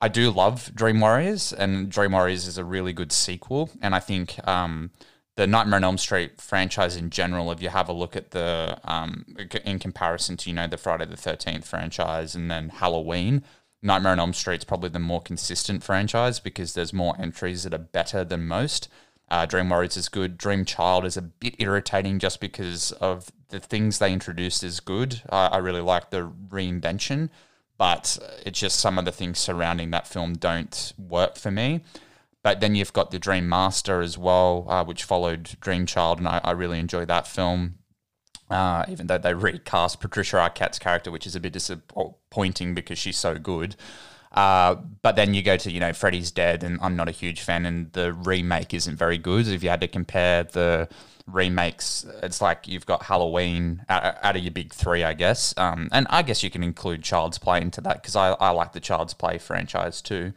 I 0.00 0.08
do 0.08 0.30
love 0.30 0.72
Dream 0.74 1.00
Warriors, 1.00 1.52
and 1.52 1.90
Dream 1.90 2.12
Warriors 2.12 2.46
is 2.46 2.56
a 2.56 2.64
really 2.64 2.92
good 2.92 3.10
sequel. 3.10 3.70
And 3.82 3.94
I 3.94 4.00
think 4.00 4.38
um, 4.46 4.90
the 5.34 5.46
Nightmare 5.46 5.78
on 5.78 5.84
Elm 5.84 5.98
Street 5.98 6.40
franchise 6.40 6.96
in 6.96 7.10
general, 7.10 7.50
if 7.50 7.60
you 7.60 7.68
have 7.68 7.88
a 7.88 7.92
look 7.92 8.14
at 8.14 8.30
the 8.30 8.78
um, 8.84 9.24
in 9.64 9.78
comparison 9.78 10.36
to 10.38 10.50
you 10.50 10.54
know 10.54 10.66
the 10.66 10.76
Friday 10.76 11.06
the 11.06 11.16
Thirteenth 11.16 11.66
franchise 11.66 12.34
and 12.34 12.50
then 12.50 12.68
Halloween, 12.68 13.42
Nightmare 13.82 14.12
on 14.12 14.20
Elm 14.20 14.32
Street 14.32 14.58
is 14.58 14.64
probably 14.64 14.90
the 14.90 14.98
more 14.98 15.20
consistent 15.20 15.82
franchise 15.82 16.40
because 16.40 16.74
there's 16.74 16.92
more 16.92 17.14
entries 17.18 17.64
that 17.64 17.74
are 17.74 17.78
better 17.78 18.24
than 18.24 18.46
most. 18.46 18.88
Uh, 19.30 19.46
Dream 19.46 19.68
Warriors 19.68 19.96
is 19.96 20.08
good. 20.08 20.38
Dream 20.38 20.64
Child 20.64 21.04
is 21.04 21.16
a 21.16 21.22
bit 21.22 21.54
irritating 21.58 22.18
just 22.18 22.40
because 22.40 22.92
of 22.92 23.30
the 23.50 23.60
things 23.60 23.98
they 23.98 24.12
introduced 24.12 24.62
is 24.62 24.80
good. 24.80 25.22
I, 25.28 25.46
I 25.48 25.56
really 25.58 25.82
like 25.82 26.10
the 26.10 26.30
reinvention, 26.48 27.30
but 27.78 28.18
it's 28.44 28.58
just 28.58 28.80
some 28.80 28.98
of 28.98 29.04
the 29.04 29.12
things 29.12 29.38
surrounding 29.38 29.90
that 29.92 30.06
film 30.06 30.34
don't 30.34 30.92
work 30.98 31.36
for 31.36 31.50
me. 31.50 31.82
But 32.42 32.60
then 32.60 32.74
you've 32.74 32.92
got 32.92 33.10
the 33.10 33.18
Dream 33.18 33.48
Master 33.48 34.00
as 34.00 34.18
well, 34.18 34.66
uh, 34.68 34.84
which 34.84 35.04
followed 35.04 35.56
Dream 35.60 35.86
Child, 35.86 36.18
and 36.18 36.28
I, 36.28 36.40
I 36.44 36.50
really 36.52 36.78
enjoy 36.78 37.04
that 37.06 37.26
film. 37.26 37.76
Uh, 38.50 38.84
even 38.88 39.06
though 39.08 39.18
they 39.18 39.34
recast 39.34 40.00
Patricia 40.00 40.36
Arquette's 40.36 40.78
character, 40.78 41.10
which 41.10 41.26
is 41.26 41.36
a 41.36 41.40
bit 41.40 41.52
disappointing 41.52 42.74
because 42.74 42.98
she's 42.98 43.18
so 43.18 43.34
good. 43.38 43.76
Uh, 44.38 44.76
but 45.02 45.16
then 45.16 45.34
you 45.34 45.42
go 45.42 45.56
to 45.56 45.68
you 45.68 45.80
know 45.80 45.92
Freddy's 45.92 46.30
Dead, 46.30 46.62
and 46.62 46.78
I'm 46.80 46.94
not 46.94 47.08
a 47.08 47.10
huge 47.10 47.40
fan, 47.40 47.66
and 47.66 47.92
the 47.92 48.12
remake 48.12 48.72
isn't 48.72 48.94
very 48.94 49.18
good. 49.18 49.48
If 49.48 49.64
you 49.64 49.68
had 49.68 49.80
to 49.80 49.88
compare 49.88 50.44
the 50.44 50.88
remakes, 51.26 52.06
it's 52.22 52.40
like 52.40 52.68
you've 52.68 52.86
got 52.86 53.02
Halloween 53.02 53.84
out, 53.88 54.36
of 54.36 54.40
your 54.40 54.52
big 54.52 54.72
three, 54.72 55.02
I 55.02 55.14
guess. 55.14 55.54
Um, 55.56 55.88
and 55.90 56.06
I 56.08 56.22
guess 56.22 56.44
you 56.44 56.50
can 56.50 56.62
include 56.62 57.02
Child's 57.02 57.36
Play 57.36 57.60
into 57.60 57.80
that 57.80 58.00
because 58.00 58.14
I, 58.14 58.28
I 58.34 58.50
like 58.50 58.74
the 58.74 58.80
Child's 58.80 59.12
Play 59.12 59.38
franchise 59.38 60.00
too. 60.00 60.32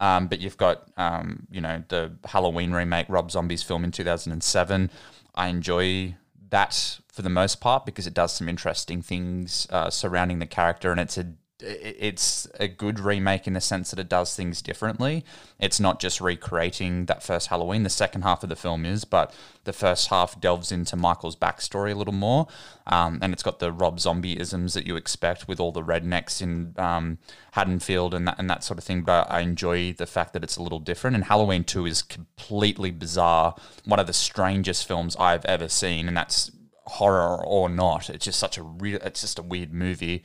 Um, 0.00 0.26
but 0.26 0.40
you've 0.40 0.56
got, 0.56 0.88
um, 0.96 1.46
you 1.48 1.60
know, 1.60 1.84
the 1.86 2.10
Halloween 2.24 2.72
remake, 2.72 3.06
Rob 3.08 3.30
Zombie's 3.30 3.62
film 3.62 3.84
in 3.84 3.92
2007. 3.92 4.90
I 5.36 5.46
enjoy 5.46 6.16
that 6.50 6.98
for 7.06 7.22
the 7.22 7.30
most 7.30 7.60
part 7.60 7.86
because 7.86 8.08
it 8.08 8.14
does 8.14 8.34
some 8.34 8.48
interesting 8.48 9.00
things 9.00 9.68
uh, 9.70 9.90
surrounding 9.90 10.40
the 10.40 10.46
character, 10.46 10.90
and 10.90 10.98
it's 10.98 11.16
a 11.16 11.34
it's 11.64 12.46
a 12.60 12.68
good 12.68 13.00
remake 13.00 13.46
in 13.46 13.54
the 13.54 13.60
sense 13.60 13.90
that 13.90 13.98
it 13.98 14.08
does 14.08 14.34
things 14.36 14.60
differently. 14.60 15.24
It's 15.58 15.80
not 15.80 16.00
just 16.00 16.20
recreating 16.20 17.06
that 17.06 17.22
first 17.22 17.48
Halloween. 17.48 17.82
The 17.82 17.90
second 17.90 18.22
half 18.22 18.42
of 18.42 18.48
the 18.48 18.56
film 18.56 18.84
is, 18.84 19.04
but 19.04 19.34
the 19.64 19.72
first 19.72 20.08
half 20.08 20.40
delves 20.40 20.70
into 20.70 20.96
Michael's 20.96 21.36
backstory 21.36 21.92
a 21.92 21.94
little 21.94 22.14
more, 22.14 22.46
um, 22.86 23.18
and 23.22 23.32
it's 23.32 23.42
got 23.42 23.58
the 23.58 23.72
Rob 23.72 23.98
Zombie 23.98 24.38
isms 24.38 24.74
that 24.74 24.86
you 24.86 24.96
expect 24.96 25.48
with 25.48 25.58
all 25.58 25.72
the 25.72 25.82
rednecks 25.82 26.42
in 26.42 26.74
um, 26.76 27.18
Haddonfield 27.52 28.14
and 28.14 28.28
that 28.28 28.38
and 28.38 28.50
that 28.50 28.62
sort 28.62 28.78
of 28.78 28.84
thing. 28.84 29.02
But 29.02 29.30
I 29.30 29.40
enjoy 29.40 29.92
the 29.94 30.06
fact 30.06 30.32
that 30.34 30.44
it's 30.44 30.56
a 30.56 30.62
little 30.62 30.80
different. 30.80 31.16
And 31.16 31.24
Halloween 31.24 31.64
Two 31.64 31.86
is 31.86 32.02
completely 32.02 32.90
bizarre. 32.90 33.54
One 33.84 34.00
of 34.00 34.06
the 34.06 34.12
strangest 34.12 34.86
films 34.86 35.16
I've 35.16 35.44
ever 35.46 35.68
seen, 35.68 36.08
and 36.08 36.16
that's 36.16 36.50
horror 36.86 37.42
or 37.44 37.68
not. 37.68 38.10
It's 38.10 38.26
just 38.26 38.38
such 38.38 38.58
a 38.58 38.62
real. 38.62 38.98
It's 39.02 39.22
just 39.22 39.38
a 39.38 39.42
weird 39.42 39.72
movie. 39.72 40.24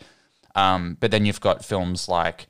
Um, 0.56 0.98
but 1.00 1.12
then 1.12 1.26
you've 1.26 1.42
got 1.42 1.64
films 1.64 2.10
like 2.10 2.48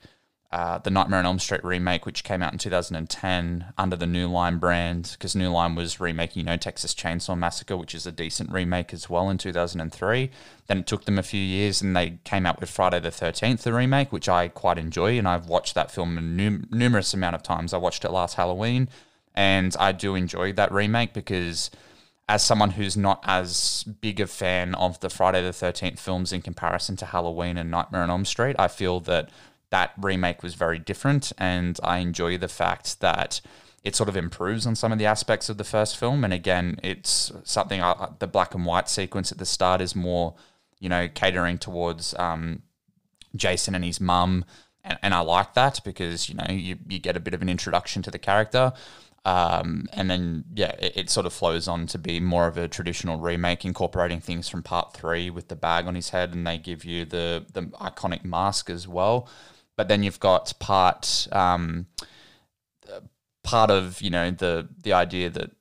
uh, 0.51 0.79
the 0.79 0.89
Nightmare 0.89 1.19
on 1.19 1.27
Elm 1.27 1.39
Street 1.39 1.63
remake, 1.63 2.07
which 2.07 2.23
came 2.23 2.41
out 2.41 2.51
in 2.51 2.57
2010 2.57 3.65
under 3.77 3.95
the 3.95 4.07
New 4.07 4.27
Line 4.27 4.57
brand, 4.57 5.11
because 5.11 5.35
New 5.35 5.51
Line 5.51 5.75
was 5.75 5.99
remaking, 5.99 6.39
you 6.39 6.45
know, 6.45 6.57
Texas 6.57 6.95
Chainsaw 6.95 7.37
Massacre, 7.37 7.77
which 7.77 7.93
is 7.93 8.07
a 8.07 8.11
decent 8.11 8.51
remake 8.51 8.91
as 8.91 9.07
well 9.07 9.29
in 9.29 9.37
2003. 9.37 10.31
Then 10.65 10.79
it 10.79 10.87
took 10.87 11.05
them 11.05 11.19
a 11.19 11.23
few 11.23 11.41
years, 11.41 11.83
and 11.83 11.95
they 11.95 12.17
came 12.23 12.47
out 12.47 12.59
with 12.59 12.69
Friday 12.69 12.99
the 12.99 13.09
13th, 13.09 13.61
the 13.61 13.73
remake, 13.73 14.11
which 14.11 14.27
I 14.27 14.47
quite 14.47 14.79
enjoy, 14.79 15.19
and 15.19 15.27
I've 15.27 15.45
watched 15.45 15.75
that 15.75 15.91
film 15.91 16.17
a 16.17 16.21
num- 16.21 16.67
numerous 16.71 17.13
amount 17.13 17.35
of 17.35 17.43
times. 17.43 17.71
I 17.71 17.77
watched 17.77 18.03
it 18.03 18.11
last 18.11 18.33
Halloween, 18.33 18.89
and 19.35 19.75
I 19.79 19.91
do 19.91 20.15
enjoy 20.15 20.53
that 20.53 20.71
remake 20.71 21.13
because 21.13 21.69
as 22.29 22.43
someone 22.43 22.69
who's 22.69 22.95
not 22.95 23.19
as 23.25 23.83
big 24.01 24.19
a 24.19 24.27
fan 24.27 24.75
of 24.75 24.99
the 24.99 25.09
Friday 25.09 25.41
the 25.41 25.49
13th 25.49 25.97
films 25.97 26.31
in 26.31 26.43
comparison 26.43 26.95
to 26.95 27.07
Halloween 27.07 27.57
and 27.57 27.71
Nightmare 27.71 28.03
on 28.03 28.11
Elm 28.11 28.23
Street, 28.23 28.55
I 28.59 28.67
feel 28.67 28.99
that 29.01 29.31
that 29.71 29.93
remake 29.97 30.43
was 30.43 30.53
very 30.53 30.77
different. 30.77 31.33
And 31.39 31.79
I 31.83 31.97
enjoy 31.97 32.37
the 32.37 32.47
fact 32.47 32.99
that 33.01 33.41
it 33.83 33.95
sort 33.95 34.09
of 34.09 34.15
improves 34.15 34.67
on 34.67 34.75
some 34.75 34.91
of 34.91 34.99
the 34.99 35.07
aspects 35.07 35.49
of 35.49 35.57
the 35.57 35.63
first 35.63 35.97
film. 35.97 36.23
And 36.23 36.31
again, 36.31 36.79
it's 36.83 37.31
something, 37.45 37.81
I, 37.81 38.09
the 38.19 38.27
black 38.27 38.53
and 38.53 38.63
white 38.63 38.89
sequence 38.89 39.31
at 39.31 39.39
the 39.39 39.45
start 39.45 39.81
is 39.81 39.95
more, 39.95 40.35
you 40.79 40.87
know, 40.87 41.07
catering 41.07 41.57
towards 41.57 42.13
um, 42.19 42.61
Jason 43.35 43.73
and 43.73 43.83
his 43.83 43.99
mum. 43.99 44.45
And, 44.83 44.99
and 45.01 45.13
I 45.15 45.21
like 45.21 45.55
that 45.55 45.79
because, 45.83 46.29
you 46.29 46.35
know, 46.35 46.45
you, 46.47 46.77
you 46.87 46.99
get 46.99 47.17
a 47.17 47.19
bit 47.19 47.33
of 47.33 47.41
an 47.41 47.49
introduction 47.49 48.03
to 48.03 48.11
the 48.11 48.19
character. 48.19 48.71
Um, 49.25 49.87
and 49.93 50.09
then, 50.09 50.45
yeah, 50.53 50.71
it, 50.79 50.93
it 50.95 51.09
sort 51.09 51.25
of 51.25 51.33
flows 51.33 51.67
on 51.67 51.87
to 51.87 51.97
be 51.97 52.19
more 52.19 52.47
of 52.47 52.57
a 52.57 52.67
traditional 52.67 53.17
remake, 53.17 53.65
incorporating 53.65 54.21
things 54.21 54.47
from 54.47 54.63
part 54.63 54.93
three 54.93 55.29
with 55.29 55.49
the 55.49 55.55
bag 55.55 55.87
on 55.87 55.95
his 55.95 56.09
head, 56.09 56.33
and 56.33 56.47
they 56.47 56.57
give 56.57 56.85
you 56.85 57.05
the 57.05 57.45
the 57.53 57.63
iconic 57.63 58.23
mask 58.23 58.69
as 58.69 58.87
well. 58.87 59.27
But 59.75 59.87
then 59.87 60.03
you've 60.03 60.19
got 60.19 60.53
part 60.59 61.27
um, 61.31 61.87
part 63.43 63.71
of 63.71 64.01
you 64.01 64.09
know 64.09 64.31
the 64.31 64.67
the 64.83 64.93
idea 64.93 65.29
that 65.29 65.51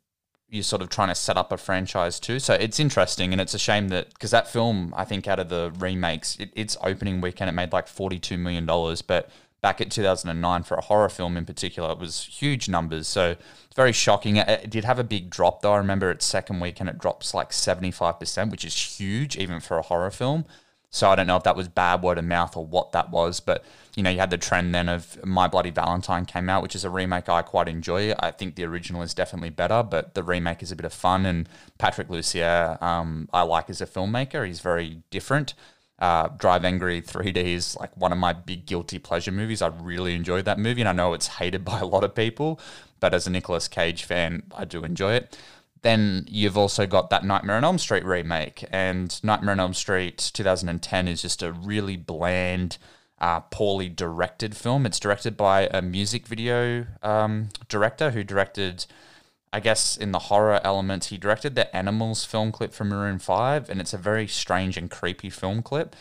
you're 0.48 0.62
sort 0.62 0.80
of 0.80 0.88
trying 0.88 1.08
to 1.08 1.14
set 1.14 1.36
up 1.36 1.52
a 1.52 1.56
franchise 1.56 2.18
too. 2.18 2.38
So 2.38 2.54
it's 2.54 2.80
interesting, 2.80 3.32
and 3.32 3.40
it's 3.40 3.54
a 3.54 3.58
shame 3.58 3.88
that 3.88 4.10
because 4.14 4.30
that 4.30 4.48
film, 4.48 4.94
I 4.96 5.04
think, 5.04 5.28
out 5.28 5.38
of 5.38 5.48
the 5.48 5.72
remakes, 5.78 6.36
it, 6.36 6.50
its 6.54 6.76
opening 6.82 7.20
weekend 7.20 7.50
it 7.50 7.52
made 7.52 7.72
like 7.72 7.88
forty 7.88 8.18
two 8.18 8.38
million 8.38 8.66
dollars, 8.66 9.02
but 9.02 9.30
back 9.60 9.80
at 9.80 9.90
2009 9.90 10.62
for 10.62 10.76
a 10.76 10.80
horror 10.82 11.08
film 11.08 11.36
in 11.36 11.44
particular, 11.44 11.90
it 11.92 11.98
was 11.98 12.24
huge 12.24 12.68
numbers. 12.68 13.08
So 13.08 13.30
it's 13.30 13.74
very 13.76 13.92
shocking. 13.92 14.36
It, 14.36 14.70
did 14.70 14.84
have 14.84 14.98
a 14.98 15.04
big 15.04 15.30
drop 15.30 15.62
though. 15.62 15.72
I 15.72 15.78
remember 15.78 16.10
its 16.10 16.26
second 16.26 16.60
week 16.60 16.80
and 16.80 16.88
it 16.88 16.98
drops 16.98 17.34
like 17.34 17.50
75%, 17.50 18.50
which 18.50 18.64
is 18.64 18.74
huge 18.74 19.36
even 19.36 19.60
for 19.60 19.78
a 19.78 19.82
horror 19.82 20.10
film. 20.10 20.44
So 20.90 21.10
I 21.10 21.16
don't 21.16 21.26
know 21.26 21.36
if 21.36 21.42
that 21.42 21.56
was 21.56 21.68
bad 21.68 22.02
word 22.02 22.16
of 22.16 22.24
mouth 22.24 22.56
or 22.56 22.64
what 22.64 22.92
that 22.92 23.10
was, 23.10 23.40
but 23.40 23.62
you 23.94 24.02
know, 24.02 24.10
you 24.10 24.18
had 24.18 24.30
the 24.30 24.38
trend 24.38 24.74
then 24.74 24.88
of 24.88 25.22
My 25.24 25.46
Bloody 25.46 25.70
Valentine 25.70 26.24
came 26.24 26.48
out, 26.48 26.62
which 26.62 26.74
is 26.74 26.84
a 26.84 26.90
remake 26.90 27.28
I 27.28 27.42
quite 27.42 27.68
enjoy. 27.68 28.14
I 28.18 28.30
think 28.30 28.54
the 28.54 28.64
original 28.64 29.02
is 29.02 29.12
definitely 29.12 29.50
better, 29.50 29.82
but 29.82 30.14
the 30.14 30.22
remake 30.22 30.62
is 30.62 30.72
a 30.72 30.76
bit 30.76 30.86
of 30.86 30.92
fun. 30.94 31.26
And 31.26 31.48
Patrick 31.78 32.08
Lussier, 32.08 32.80
um, 32.80 33.28
I 33.34 33.42
like 33.42 33.68
as 33.68 33.80
a 33.80 33.86
filmmaker. 33.86 34.46
He's 34.46 34.60
very 34.60 35.02
different. 35.10 35.54
Uh, 35.98 36.28
Drive 36.28 36.64
Angry 36.64 37.02
3D 37.02 37.36
is 37.36 37.76
like 37.80 37.96
one 37.96 38.12
of 38.12 38.18
my 38.18 38.32
big 38.32 38.66
guilty 38.66 38.98
pleasure 38.98 39.32
movies. 39.32 39.62
I 39.62 39.68
really 39.68 40.14
enjoyed 40.14 40.44
that 40.44 40.58
movie, 40.58 40.80
and 40.80 40.88
I 40.88 40.92
know 40.92 41.12
it's 41.12 41.26
hated 41.26 41.64
by 41.64 41.80
a 41.80 41.86
lot 41.86 42.04
of 42.04 42.14
people, 42.14 42.60
but 43.00 43.14
as 43.14 43.26
a 43.26 43.30
Nicolas 43.30 43.68
Cage 43.68 44.04
fan, 44.04 44.44
I 44.56 44.64
do 44.64 44.84
enjoy 44.84 45.14
it. 45.14 45.36
then 45.82 46.24
you've 46.28 46.56
also 46.58 46.86
got 46.86 47.08
that 47.10 47.24
Nightmare 47.24 47.56
on 47.56 47.64
Elm 47.64 47.78
Street 47.78 48.04
remake, 48.04 48.64
and 48.70 49.22
Nightmare 49.24 49.52
on 49.52 49.60
Elm 49.60 49.74
Street 49.74 50.30
2010 50.34 51.08
is 51.08 51.22
just 51.22 51.42
a 51.42 51.52
really 51.52 51.96
bland, 51.96 52.78
uh, 53.20 53.40
poorly 53.40 53.88
directed 53.88 54.56
film. 54.56 54.86
It's 54.86 55.00
directed 55.00 55.36
by 55.36 55.68
a 55.72 55.82
music 55.82 56.26
video 56.26 56.86
um, 57.02 57.48
director 57.68 58.10
who 58.10 58.22
directed, 58.24 58.86
I 59.52 59.60
guess, 59.60 59.96
in 59.96 60.12
the 60.12 60.18
horror 60.18 60.60
element, 60.62 61.06
he 61.06 61.18
directed 61.18 61.54
the 61.54 61.74
Animals 61.74 62.24
film 62.24 62.52
clip 62.52 62.72
from 62.72 62.88
Maroon 62.88 63.18
5, 63.18 63.70
and 63.70 63.80
it's 63.80 63.94
a 63.94 63.98
very 63.98 64.26
strange 64.26 64.76
and 64.76 64.90
creepy 64.90 65.30
film 65.30 65.62
clip. 65.62 65.96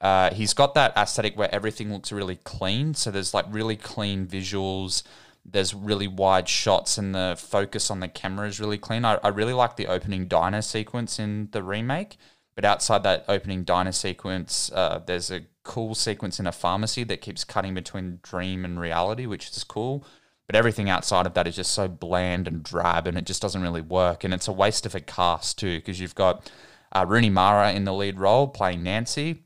Uh, 0.00 0.34
he's 0.34 0.52
got 0.52 0.74
that 0.74 0.96
aesthetic 0.96 1.36
where 1.36 1.54
everything 1.54 1.92
looks 1.92 2.10
really 2.10 2.36
clean. 2.36 2.92
So 2.92 3.10
there's 3.10 3.32
like 3.32 3.46
really 3.48 3.76
clean 3.76 4.26
visuals. 4.26 5.04
There's 5.44 5.72
really 5.72 6.08
wide 6.08 6.48
shots, 6.48 6.98
and 6.98 7.14
the 7.14 7.36
focus 7.38 7.90
on 7.90 8.00
the 8.00 8.08
camera 8.08 8.48
is 8.48 8.60
really 8.60 8.78
clean. 8.78 9.04
I, 9.04 9.18
I 9.22 9.28
really 9.28 9.52
like 9.52 9.76
the 9.76 9.86
opening 9.86 10.26
diner 10.26 10.62
sequence 10.62 11.18
in 11.18 11.48
the 11.52 11.62
remake. 11.62 12.16
But 12.54 12.64
outside 12.64 13.02
that 13.04 13.24
opening 13.28 13.64
diner 13.64 13.92
sequence, 13.92 14.70
uh, 14.72 15.00
there's 15.06 15.30
a 15.30 15.42
cool 15.62 15.94
sequence 15.94 16.38
in 16.38 16.46
a 16.46 16.52
pharmacy 16.52 17.04
that 17.04 17.20
keeps 17.20 17.44
cutting 17.44 17.72
between 17.72 18.18
dream 18.22 18.64
and 18.64 18.78
reality, 18.78 19.26
which 19.26 19.48
is 19.48 19.64
cool. 19.64 20.04
But 20.52 20.58
everything 20.58 20.90
outside 20.90 21.26
of 21.26 21.32
that 21.32 21.46
is 21.46 21.56
just 21.56 21.72
so 21.72 21.88
bland 21.88 22.46
and 22.46 22.62
drab, 22.62 23.06
and 23.06 23.16
it 23.16 23.24
just 23.24 23.40
doesn't 23.40 23.62
really 23.62 23.80
work. 23.80 24.22
And 24.22 24.34
it's 24.34 24.48
a 24.48 24.52
waste 24.52 24.84
of 24.84 24.94
a 24.94 25.00
cast 25.00 25.58
too, 25.58 25.78
because 25.78 25.98
you've 25.98 26.14
got 26.14 26.50
uh, 26.94 27.06
Rooney 27.08 27.30
Mara 27.30 27.72
in 27.72 27.84
the 27.84 27.94
lead 27.94 28.20
role 28.20 28.48
playing 28.48 28.82
Nancy 28.82 29.44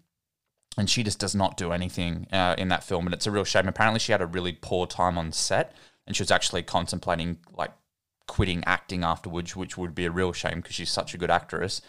and 0.77 0.90
she 0.90 1.03
just 1.03 1.19
does 1.19 1.35
not 1.35 1.57
do 1.57 1.73
anything 1.73 2.27
uh, 2.33 2.55
in 2.59 2.69
that 2.69 2.85
film, 2.85 3.07
and 3.07 3.14
it's 3.14 3.27
a 3.27 3.31
real 3.31 3.45
shame. 3.45 3.69
Apparently, 3.69 3.99
she 3.99 4.12
had 4.12 4.21
a 4.21 4.27
really 4.27 4.53
poor 4.53 4.87
time 4.87 5.16
on 5.16 5.33
set, 5.33 5.73
and 6.07 6.14
she 6.14 6.23
was 6.23 6.31
actually 6.31 6.62
contemplating 6.62 7.38
like 7.57 7.73
quitting 8.27 8.62
acting 8.66 9.05
afterwards, 9.05 9.57
which 9.57 9.79
would 9.79 9.95
be 9.95 10.05
a 10.05 10.11
real 10.11 10.33
shame 10.33 10.57
because 10.57 10.75
she's 10.75 10.90
such 10.90 11.14
a 11.14 11.19
good 11.19 11.31
actress. 11.31 11.81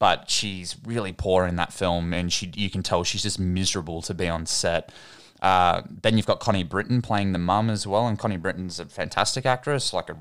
But 0.00 0.28
she's 0.28 0.76
really 0.84 1.12
poor 1.12 1.46
in 1.46 1.56
that 1.56 1.72
film, 1.72 2.12
and 2.12 2.32
she 2.32 2.52
you 2.54 2.68
can 2.68 2.82
tell 2.82 3.04
she's 3.04 3.22
just 3.22 3.38
miserable 3.38 4.02
to 4.02 4.14
be 4.14 4.28
on 4.28 4.44
set. 4.46 4.92
Uh, 5.40 5.82
then 6.02 6.16
you've 6.16 6.26
got 6.26 6.40
Connie 6.40 6.64
Britton 6.64 7.00
playing 7.02 7.32
the 7.32 7.38
mum 7.38 7.70
as 7.70 7.86
well, 7.86 8.06
and 8.06 8.18
Connie 8.18 8.36
Britton's 8.36 8.80
a 8.80 8.86
fantastic 8.86 9.46
actress, 9.46 9.92
like 9.92 10.10
a 10.10 10.16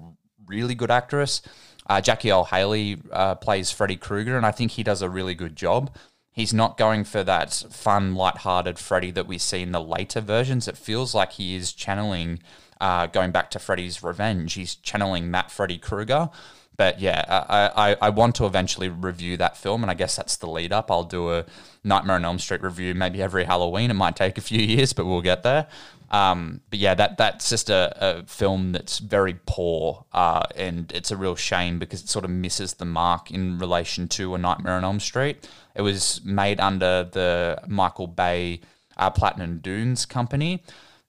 really 0.45 0.75
good 0.75 0.91
actress. 0.91 1.41
Uh, 1.87 1.99
Jackie 2.01 2.31
Earle 2.31 2.45
Haley 2.45 2.97
uh, 3.11 3.35
plays 3.35 3.71
Freddy 3.71 3.95
Krueger, 3.95 4.37
and 4.37 4.45
I 4.45 4.51
think 4.51 4.71
he 4.71 4.83
does 4.83 5.01
a 5.01 5.09
really 5.09 5.33
good 5.33 5.55
job. 5.55 5.95
He's 6.31 6.53
not 6.53 6.77
going 6.77 7.03
for 7.03 7.23
that 7.23 7.53
fun, 7.53 8.15
light-hearted 8.15 8.79
Freddy 8.79 9.11
that 9.11 9.27
we 9.27 9.37
see 9.37 9.61
in 9.61 9.71
the 9.71 9.81
later 9.81 10.19
versions. 10.21 10.67
It 10.67 10.77
feels 10.77 11.13
like 11.13 11.33
he 11.33 11.55
is 11.55 11.73
channeling, 11.73 12.39
uh, 12.81 13.07
going 13.07 13.31
back 13.31 13.49
to 13.51 13.59
Freddy's 13.59 14.01
Revenge. 14.01 14.53
He's 14.53 14.75
channeling 14.75 15.31
that 15.31 15.51
Freddy 15.51 15.77
Krueger. 15.77 16.29
But 16.75 16.99
yeah, 16.99 17.23
I, 17.27 17.91
I, 17.91 17.97
I 18.01 18.09
want 18.09 18.35
to 18.35 18.45
eventually 18.45 18.89
review 18.89 19.37
that 19.37 19.57
film, 19.57 19.83
and 19.83 19.91
I 19.91 19.93
guess 19.93 20.15
that's 20.15 20.37
the 20.37 20.47
lead 20.47 20.71
up. 20.71 20.89
I'll 20.89 21.03
do 21.03 21.31
a 21.31 21.45
Nightmare 21.83 22.15
on 22.15 22.25
Elm 22.25 22.39
Street 22.39 22.63
review 22.63 22.95
maybe 22.95 23.21
every 23.21 23.43
Halloween. 23.43 23.91
It 23.91 23.95
might 23.95 24.15
take 24.15 24.37
a 24.37 24.41
few 24.41 24.59
years, 24.75 24.93
but 24.93 25.05
we'll 25.05 25.21
get 25.21 25.43
there. 25.43 25.67
Um, 26.09 26.61
but 26.69 26.77
yeah, 26.77 26.93
that 26.93 27.17
that's 27.17 27.49
just 27.49 27.71
a, 27.71 27.95
a 27.99 28.23
film 28.27 28.71
that's 28.71 28.99
very 28.99 29.35
poor, 29.47 30.05
uh, 30.13 30.43
and 30.55 30.91
it's 30.91 31.09
a 31.09 31.17
real 31.17 31.35
shame 31.35 31.79
because 31.79 32.01
it 32.01 32.09
sort 32.09 32.23
of 32.23 32.29
misses 32.31 32.75
the 32.75 32.85
mark 32.85 33.31
in 33.31 33.57
relation 33.57 34.07
to 34.09 34.35
a 34.35 34.37
Nightmare 34.37 34.73
on 34.73 34.83
Elm 34.83 34.99
Street. 34.99 35.49
It 35.75 35.81
was 35.81 36.21
made 36.23 36.59
under 36.59 37.09
the 37.11 37.59
Michael 37.67 38.05
Bay 38.05 38.61
uh, 38.95 39.09
Platinum 39.09 39.57
Dunes 39.57 40.05
company, 40.05 40.63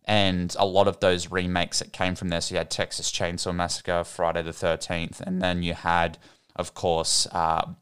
and 0.04 0.54
a 0.58 0.66
lot 0.66 0.88
of 0.88 1.00
those 1.00 1.30
remakes 1.30 1.78
that 1.78 1.92
came 1.92 2.14
from 2.14 2.28
there. 2.28 2.40
So 2.40 2.54
you 2.54 2.58
had 2.58 2.70
Texas 2.70 3.10
Chainsaw 3.10 3.54
Massacre, 3.54 4.04
Friday 4.04 4.42
the 4.42 4.52
Thirteenth, 4.52 5.20
and 5.20 5.40
then 5.40 5.62
you 5.62 5.74
had, 5.74 6.18
of 6.56 6.74
course. 6.74 7.26
Uh, 7.32 7.72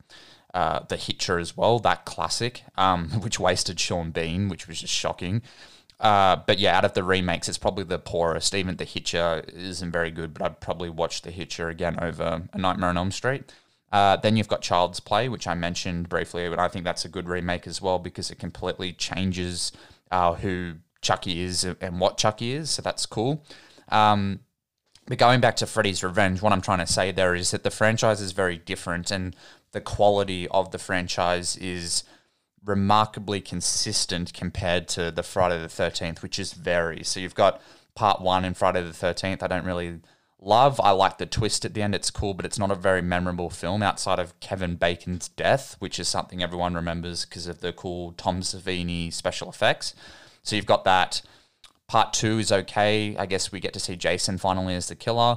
uh, 0.55 0.81
the 0.89 0.99
Hitcher 0.99 1.39
as 1.39 1.57
well, 1.57 1.79
that 1.79 2.05
classic, 2.05 2.63
um, 2.77 3.09
which 3.23 3.41
wasted 3.41 3.81
Sean 3.81 4.11
Bean, 4.11 4.51
which 4.51 4.69
was 4.69 4.81
just 4.81 4.93
shocking. 4.93 5.41
Uh, 5.99 6.37
but 6.47 6.59
yeah, 6.59 6.77
out 6.77 6.85
of 6.85 6.95
the 6.95 7.05
remakes, 7.05 7.49
it's 7.49 7.59
probably 7.59 7.85
the 7.85 7.99
poorest. 7.99 8.55
Even 8.55 8.77
The 8.77 8.85
Hitcher 8.85 9.45
isn't 9.47 9.93
very 9.93 10.11
good, 10.11 10.35
but 10.35 10.43
I'd 10.43 10.61
probably 10.61 10.91
watch 10.91 11.23
The 11.23 11.31
Hitcher 11.31 11.69
again 11.69 11.97
over 12.03 12.43
A 12.53 12.59
Nightmare 12.59 12.91
on 12.91 12.99
Elm 12.99 13.13
Street. 13.13 13.53
Uh, 13.93 14.17
then 14.17 14.37
you've 14.37 14.49
got 14.49 14.63
Child's 14.63 15.01
Play, 15.01 15.29
which 15.29 15.47
I 15.47 15.55
mentioned 15.55 16.09
briefly, 16.09 16.49
but 16.49 16.59
I 16.59 16.67
think 16.67 16.85
that's 16.85 17.05
a 17.05 17.09
good 17.09 17.29
remake 17.29 17.67
as 17.67 17.81
well 17.81 17.99
because 17.99 18.31
it 18.31 18.39
completely 18.39 18.93
changes 18.93 19.71
uh, 20.11 20.35
who 20.35 20.75
Chucky 21.03 21.43
is 21.43 21.65
and 21.65 22.01
what 22.01 22.17
Chucky 22.17 22.53
is. 22.53 22.71
So 22.71 22.83
that's 22.83 23.05
cool. 23.07 23.45
Um, 23.89 24.41
but 25.07 25.19
going 25.19 25.41
back 25.41 25.57
to 25.57 25.67
Freddy's 25.67 26.03
Revenge, 26.03 26.41
what 26.41 26.53
I'm 26.53 26.63
trying 26.63 26.79
to 26.79 26.87
say 26.87 27.11
there 27.11 27.35
is 27.35 27.51
that 27.51 27.65
the 27.65 27.71
franchise 27.71 28.21
is 28.21 28.33
very 28.33 28.57
different 28.57 29.11
and 29.11 29.37
the 29.73 29.81
quality 29.81 30.49
of 30.49 30.71
the 30.71 30.79
franchise 30.79 31.57
is 31.57 32.05
remarkably 32.65 33.41
consistent 33.41 34.33
compared 34.33 34.87
to 34.87 35.11
the 35.11 35.23
Friday 35.23 35.59
the 35.61 35.67
13th, 35.67 36.23
which 36.23 36.39
is 36.39 36.53
very. 36.53 37.03
So 37.03 37.19
you've 37.19 37.35
got 37.35 37.61
part 37.95 38.21
one 38.21 38.45
in 38.45 38.55
Friday 38.55 38.83
the 38.83 38.91
13th. 38.91 39.43
I 39.43 39.49
don't 39.49 39.65
really 39.65 40.01
love. 40.41 40.81
I 40.81 40.91
like 40.91 41.19
the 41.19 41.27
twist 41.27 41.65
at 41.65 41.75
the 41.75 41.83
end. 41.83 41.95
It's 41.95 42.11
cool, 42.11 42.35
but 42.35 42.47
it's 42.47 42.59
not 42.59 42.71
a 42.71 42.77
very 42.77 43.03
memorable 43.03 43.51
film 43.51 43.83
outside 43.83 44.21
of 44.21 44.39
Kevin 44.39 44.77
Bacon's 44.77 45.29
death, 45.29 45.77
which 45.81 45.99
is 45.99 46.07
something 46.07 46.43
everyone 46.43 46.75
remembers 46.75 47.25
because 47.25 47.49
of 47.49 47.61
the 47.61 47.73
cool 47.73 48.13
Tom 48.13 48.43
Savini 48.43 49.13
special 49.13 49.49
effects. 49.49 49.95
So 50.43 50.57
you've 50.57 50.67
got 50.67 50.85
that. 50.85 51.23
Part 51.89 52.13
two 52.13 52.39
is 52.39 52.53
okay. 52.53 53.17
I 53.17 53.27
guess 53.27 53.53
we 53.53 53.61
get 53.61 53.73
to 53.75 53.81
see 53.81 53.97
Jason 53.97 54.39
finally 54.39 54.75
as 54.75 54.89
the 54.89 54.95
killer. 54.95 55.37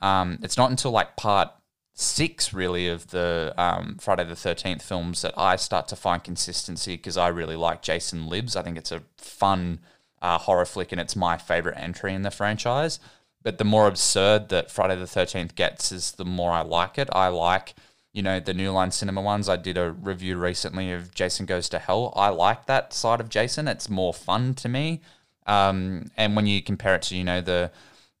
Um, 0.00 0.38
it's 0.42 0.56
not 0.56 0.70
until 0.70 0.90
like 0.90 1.16
part 1.16 1.50
six, 1.94 2.52
really, 2.52 2.88
of 2.88 3.08
the 3.08 3.54
um, 3.56 3.96
Friday 4.00 4.24
the 4.24 4.34
13th 4.34 4.82
films 4.82 5.22
that 5.22 5.34
I 5.36 5.56
start 5.56 5.88
to 5.88 5.96
find 5.96 6.22
consistency 6.22 6.96
because 6.96 7.16
I 7.16 7.28
really 7.28 7.56
like 7.56 7.82
Jason 7.82 8.28
Lives. 8.28 8.54
I 8.54 8.62
think 8.62 8.76
it's 8.76 8.92
a 8.92 9.02
fun 9.16 9.80
uh, 10.22 10.38
horror 10.38 10.66
flick 10.66 10.92
and 10.92 11.00
it's 11.00 11.16
my 11.16 11.36
favorite 11.36 11.78
entry 11.78 12.14
in 12.14 12.22
the 12.22 12.30
franchise. 12.30 13.00
But 13.42 13.58
the 13.58 13.64
more 13.64 13.86
absurd 13.86 14.48
that 14.50 14.70
Friday 14.70 14.96
the 14.96 15.04
13th 15.04 15.54
gets 15.54 15.92
is 15.92 16.12
the 16.12 16.24
more 16.24 16.52
I 16.52 16.62
like 16.62 16.98
it. 16.98 17.08
I 17.12 17.28
like, 17.28 17.74
you 18.16 18.22
know, 18.22 18.40
the 18.40 18.54
New 18.54 18.70
Line 18.70 18.90
Cinema 18.90 19.20
ones. 19.20 19.46
I 19.46 19.56
did 19.56 19.76
a 19.76 19.92
review 19.92 20.38
recently 20.38 20.90
of 20.90 21.14
Jason 21.14 21.44
Goes 21.44 21.68
to 21.68 21.78
Hell. 21.78 22.14
I 22.16 22.30
like 22.30 22.64
that 22.64 22.94
side 22.94 23.20
of 23.20 23.28
Jason. 23.28 23.68
It's 23.68 23.90
more 23.90 24.14
fun 24.14 24.54
to 24.54 24.70
me. 24.70 25.02
Um, 25.46 26.10
and 26.16 26.34
when 26.34 26.46
you 26.46 26.62
compare 26.62 26.94
it 26.94 27.02
to, 27.02 27.14
you 27.14 27.24
know, 27.24 27.42
the 27.42 27.70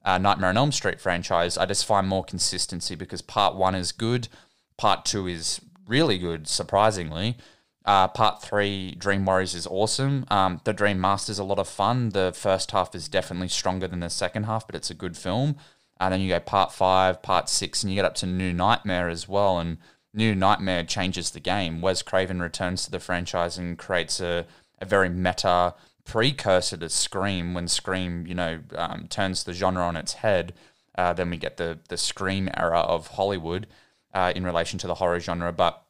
uh, 0.04 0.18
Nightmare 0.18 0.50
on 0.50 0.58
Elm 0.58 0.70
Street 0.70 1.00
franchise, 1.00 1.56
I 1.56 1.64
just 1.64 1.86
find 1.86 2.06
more 2.06 2.22
consistency 2.22 2.94
because 2.94 3.22
part 3.22 3.56
one 3.56 3.74
is 3.74 3.90
good, 3.90 4.28
part 4.76 5.06
two 5.06 5.26
is 5.26 5.62
really 5.88 6.18
good, 6.18 6.46
surprisingly. 6.46 7.38
Uh, 7.86 8.06
part 8.06 8.42
three, 8.42 8.96
Dream 8.96 9.24
Warriors, 9.24 9.54
is 9.54 9.66
awesome. 9.66 10.26
Um, 10.28 10.60
the 10.64 10.74
Dream 10.74 11.00
Master 11.00 11.32
is 11.32 11.38
a 11.38 11.44
lot 11.44 11.58
of 11.58 11.68
fun. 11.68 12.10
The 12.10 12.34
first 12.36 12.70
half 12.72 12.94
is 12.94 13.08
definitely 13.08 13.48
stronger 13.48 13.88
than 13.88 14.00
the 14.00 14.10
second 14.10 14.42
half, 14.42 14.66
but 14.66 14.74
it's 14.74 14.90
a 14.90 14.94
good 14.94 15.16
film. 15.16 15.56
And 15.98 16.12
then 16.12 16.20
you 16.20 16.28
go 16.28 16.40
part 16.40 16.72
five, 16.72 17.22
part 17.22 17.48
six, 17.48 17.82
and 17.82 17.90
you 17.90 17.96
get 17.96 18.04
up 18.04 18.14
to 18.16 18.26
New 18.26 18.52
Nightmare 18.52 19.08
as 19.08 19.26
well. 19.28 19.58
And 19.58 19.78
New 20.12 20.34
Nightmare 20.34 20.84
changes 20.84 21.30
the 21.30 21.40
game. 21.40 21.80
Wes 21.80 22.02
Craven 22.02 22.40
returns 22.40 22.84
to 22.84 22.90
the 22.90 23.00
franchise 23.00 23.58
and 23.58 23.78
creates 23.78 24.20
a, 24.20 24.46
a 24.80 24.84
very 24.84 25.08
meta 25.08 25.74
precursor 26.04 26.76
to 26.76 26.88
Scream. 26.88 27.54
When 27.54 27.68
Scream, 27.68 28.26
you 28.26 28.34
know, 28.34 28.60
um, 28.74 29.06
turns 29.08 29.44
the 29.44 29.52
genre 29.52 29.82
on 29.82 29.96
its 29.96 30.14
head, 30.14 30.54
uh, 30.96 31.12
then 31.12 31.30
we 31.30 31.36
get 31.36 31.56
the 31.56 31.78
the 31.88 31.96
Scream 31.96 32.48
era 32.56 32.80
of 32.80 33.08
Hollywood 33.08 33.66
uh, 34.14 34.32
in 34.34 34.44
relation 34.44 34.78
to 34.80 34.86
the 34.86 34.94
horror 34.94 35.20
genre. 35.20 35.52
But 35.52 35.82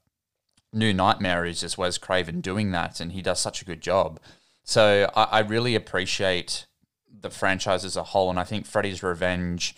New 0.72 0.92
Nightmare 0.92 1.44
is 1.44 1.60
just 1.60 1.78
Wes 1.78 1.98
Craven 1.98 2.40
doing 2.40 2.72
that, 2.72 3.00
and 3.00 3.12
he 3.12 3.22
does 3.22 3.40
such 3.40 3.62
a 3.62 3.64
good 3.64 3.80
job. 3.80 4.18
So 4.64 5.10
I, 5.14 5.24
I 5.24 5.38
really 5.40 5.74
appreciate 5.74 6.66
the 7.08 7.30
franchise 7.30 7.84
as 7.84 7.96
a 7.96 8.02
whole, 8.02 8.30
and 8.30 8.38
I 8.38 8.44
think 8.44 8.66
Freddy's 8.66 9.02
Revenge 9.02 9.74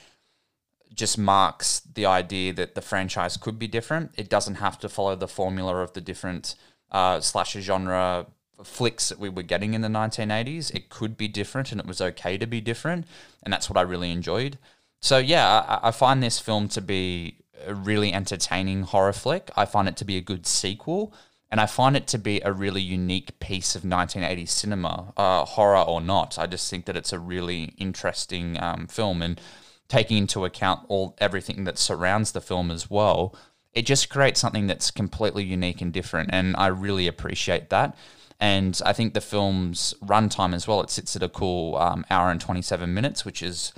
just 0.95 1.19
marks 1.19 1.81
the 1.81 2.07
idea 2.07 2.53
that 2.55 2.75
the 2.75 2.83
franchise 2.83 3.37
could 3.37 3.59
be 3.59 3.69
different. 3.69 4.13
It 4.17 4.29
doesn't 4.29 4.57
have 4.57 4.79
to 4.81 4.89
follow 4.89 5.17
the 5.17 5.29
formula 5.29 5.77
of 5.77 5.93
the 5.93 6.01
different 6.01 6.55
uh, 6.91 7.21
slasher 7.21 7.61
genre 7.61 8.27
flicks 8.65 9.09
that 9.09 9.19
we 9.19 9.29
were 9.29 9.43
getting 9.43 9.75
in 9.75 9.83
the 9.83 9.89
1980s. 9.89 10.75
It 10.75 10.89
could 10.89 11.17
be 11.17 11.29
different, 11.29 11.71
and 11.71 11.81
it 11.81 11.87
was 11.87 12.01
okay 12.01 12.39
to 12.39 12.47
be 12.47 12.61
different, 12.61 13.07
and 13.43 13.53
that's 13.53 13.71
what 13.71 13.77
I 13.77 13.83
really 13.83 14.11
enjoyed. 14.11 14.59
So 15.01 15.19
yeah, 15.19 15.79
I, 15.83 15.89
I 15.89 15.91
find 15.91 16.23
this 16.23 16.39
film 16.39 16.69
to 16.69 16.81
be 16.81 17.37
a 17.67 17.75
really 17.75 18.13
entertaining 18.13 18.83
horror 18.83 19.13
flick. 19.13 19.51
I 19.57 19.65
find 19.65 19.89
it 19.89 19.97
to 19.99 20.05
be 20.05 20.17
a 20.17 20.21
good 20.21 20.47
sequel, 20.47 21.13
and 21.51 21.61
I 21.61 21.67
find 21.67 21.97
it 21.97 22.07
to 22.09 22.19
be 22.19 22.41
a 22.41 22.53
really 22.53 22.83
unique 22.83 23.39
piece 23.41 23.75
of 23.75 23.83
1980s 23.83 24.49
cinema, 24.49 25.13
uh, 25.17 25.45
horror 25.45 25.79
or 25.79 26.01
not. 26.01 26.39
I 26.39 26.47
just 26.47 26.69
think 26.69 26.85
that 26.87 26.97
it's 26.97 27.13
a 27.13 27.19
really 27.19 27.75
interesting 27.79 28.61
um, 28.61 28.87
film, 28.87 29.23
and 29.23 29.41
taking 29.89 30.19
into 30.19 30.45
account 30.45 30.85
all 30.89 31.17
everything 31.19 31.65
that 31.65 31.79
surrounds 31.79 32.33
the 32.33 32.41
film 32.41 32.71
as 32.71 32.91
well, 32.91 33.35
it 33.73 33.87
just 33.87 34.09
creates 34.09 34.41
something 34.41 34.67
that's 34.67 34.91
completely 34.91 35.45
unique 35.45 35.81
and 35.81 35.93
different, 35.93 36.31
and 36.33 36.57
I 36.57 36.67
really 36.69 37.07
appreciate 37.07 37.71
that. 37.71 37.97
And 38.41 38.81
I 38.85 38.93
think 38.93 39.15
the 39.15 39.21
film's 39.21 39.95
runtime 40.03 40.55
as 40.55 40.69
well, 40.69 40.81
it 40.81 40.91
sits 40.91 41.17
at 41.17 41.23
a 41.23 41.29
cool 41.29 41.77
um, 41.77 42.05
hour 42.09 42.31
and 42.31 42.41
27 42.41 42.93
minutes, 42.95 43.25
which 43.25 43.43
is 43.43 43.73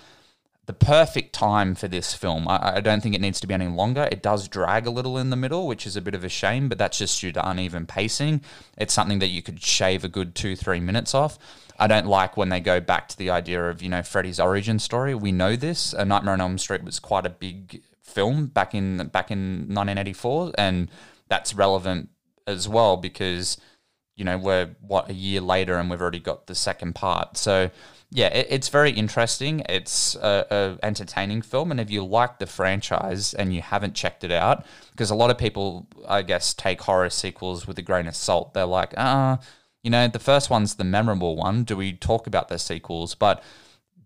the 0.66 0.72
perfect 0.72 1.32
time 1.32 1.74
for 1.74 1.88
this 1.88 2.14
film. 2.14 2.46
I, 2.46 2.76
I 2.76 2.80
don't 2.80 3.02
think 3.02 3.14
it 3.14 3.20
needs 3.20 3.40
to 3.40 3.46
be 3.46 3.54
any 3.54 3.66
longer. 3.66 4.08
It 4.12 4.22
does 4.22 4.46
drag 4.46 4.86
a 4.86 4.90
little 4.90 5.18
in 5.18 5.30
the 5.30 5.36
middle, 5.36 5.66
which 5.66 5.86
is 5.86 5.96
a 5.96 6.00
bit 6.00 6.14
of 6.14 6.22
a 6.22 6.28
shame, 6.28 6.68
but 6.68 6.78
that's 6.78 6.98
just 6.98 7.20
due 7.20 7.32
to 7.32 7.48
uneven 7.48 7.86
pacing. 7.86 8.42
It's 8.76 8.94
something 8.94 9.18
that 9.18 9.28
you 9.28 9.42
could 9.42 9.62
shave 9.62 10.04
a 10.04 10.08
good 10.08 10.34
two, 10.34 10.54
three 10.54 10.80
minutes 10.80 11.14
off. 11.14 11.38
I 11.78 11.86
don't 11.86 12.06
like 12.06 12.36
when 12.36 12.50
they 12.50 12.60
go 12.60 12.78
back 12.78 13.08
to 13.08 13.16
the 13.16 13.30
idea 13.30 13.68
of, 13.68 13.82
you 13.82 13.88
know, 13.88 14.02
Freddy's 14.02 14.38
origin 14.38 14.78
story. 14.78 15.14
We 15.14 15.32
know 15.32 15.56
this. 15.56 15.94
A 15.94 16.04
Nightmare 16.04 16.34
on 16.34 16.40
Elm 16.40 16.58
Street 16.58 16.84
was 16.84 17.00
quite 17.00 17.24
a 17.24 17.30
big 17.30 17.82
film 18.02 18.46
back 18.46 18.74
in 18.74 19.08
back 19.08 19.30
in 19.30 19.60
1984, 19.68 20.52
and 20.58 20.90
that's 21.28 21.54
relevant 21.54 22.10
as 22.46 22.68
well 22.68 22.96
because 22.96 23.56
you 24.16 24.24
know 24.24 24.36
we're 24.36 24.74
what 24.80 25.08
a 25.08 25.14
year 25.14 25.40
later 25.40 25.76
and 25.76 25.88
we've 25.88 26.00
already 26.00 26.18
got 26.18 26.46
the 26.46 26.54
second 26.54 26.94
part. 26.94 27.36
So 27.36 27.70
yeah, 28.10 28.26
it, 28.28 28.48
it's 28.50 28.68
very 28.68 28.90
interesting. 28.90 29.62
It's 29.68 30.16
a, 30.16 30.46
a 30.50 30.84
entertaining 30.84 31.42
film, 31.42 31.70
and 31.70 31.80
if 31.80 31.90
you 31.90 32.04
like 32.04 32.38
the 32.38 32.46
franchise 32.46 33.34
and 33.34 33.54
you 33.54 33.62
haven't 33.62 33.94
checked 33.94 34.24
it 34.24 34.32
out, 34.32 34.66
because 34.90 35.10
a 35.10 35.14
lot 35.14 35.30
of 35.30 35.38
people, 35.38 35.86
I 36.08 36.22
guess, 36.22 36.52
take 36.52 36.80
horror 36.82 37.10
sequels 37.10 37.66
with 37.66 37.78
a 37.78 37.82
grain 37.82 38.06
of 38.06 38.16
salt. 38.16 38.52
They're 38.52 38.66
like, 38.66 38.94
ah, 38.96 39.38
you 39.82 39.90
know, 39.90 40.08
the 40.08 40.18
first 40.18 40.50
one's 40.50 40.74
the 40.74 40.84
memorable 40.84 41.36
one. 41.36 41.64
Do 41.64 41.76
we 41.76 41.92
talk 41.92 42.26
about 42.26 42.48
the 42.48 42.58
sequels? 42.58 43.14
But 43.14 43.42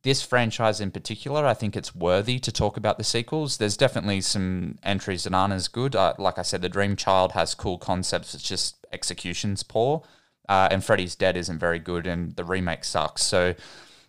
this 0.02 0.22
franchise 0.22 0.82
in 0.82 0.90
particular, 0.90 1.46
I 1.46 1.54
think 1.54 1.74
it's 1.74 1.94
worthy 1.94 2.38
to 2.40 2.52
talk 2.52 2.76
about 2.76 2.98
the 2.98 3.04
sequels. 3.04 3.56
There's 3.56 3.76
definitely 3.76 4.20
some 4.20 4.78
entries 4.82 5.24
that 5.24 5.32
aren't 5.34 5.54
as 5.54 5.66
good. 5.66 5.96
Uh, 5.96 6.12
like 6.18 6.38
I 6.38 6.42
said, 6.42 6.60
The 6.60 6.68
Dream 6.68 6.94
Child 6.94 7.32
has 7.32 7.54
cool 7.54 7.78
concepts. 7.78 8.34
It's 8.34 8.44
just 8.44 8.86
execution's 8.92 9.62
poor. 9.62 10.02
Uh, 10.46 10.68
and 10.70 10.84
Freddy's 10.84 11.16
Dead 11.16 11.38
isn't 11.38 11.58
very 11.58 11.78
good, 11.78 12.06
and 12.06 12.36
the 12.36 12.44
remake 12.44 12.84
sucks. 12.84 13.22
So 13.22 13.54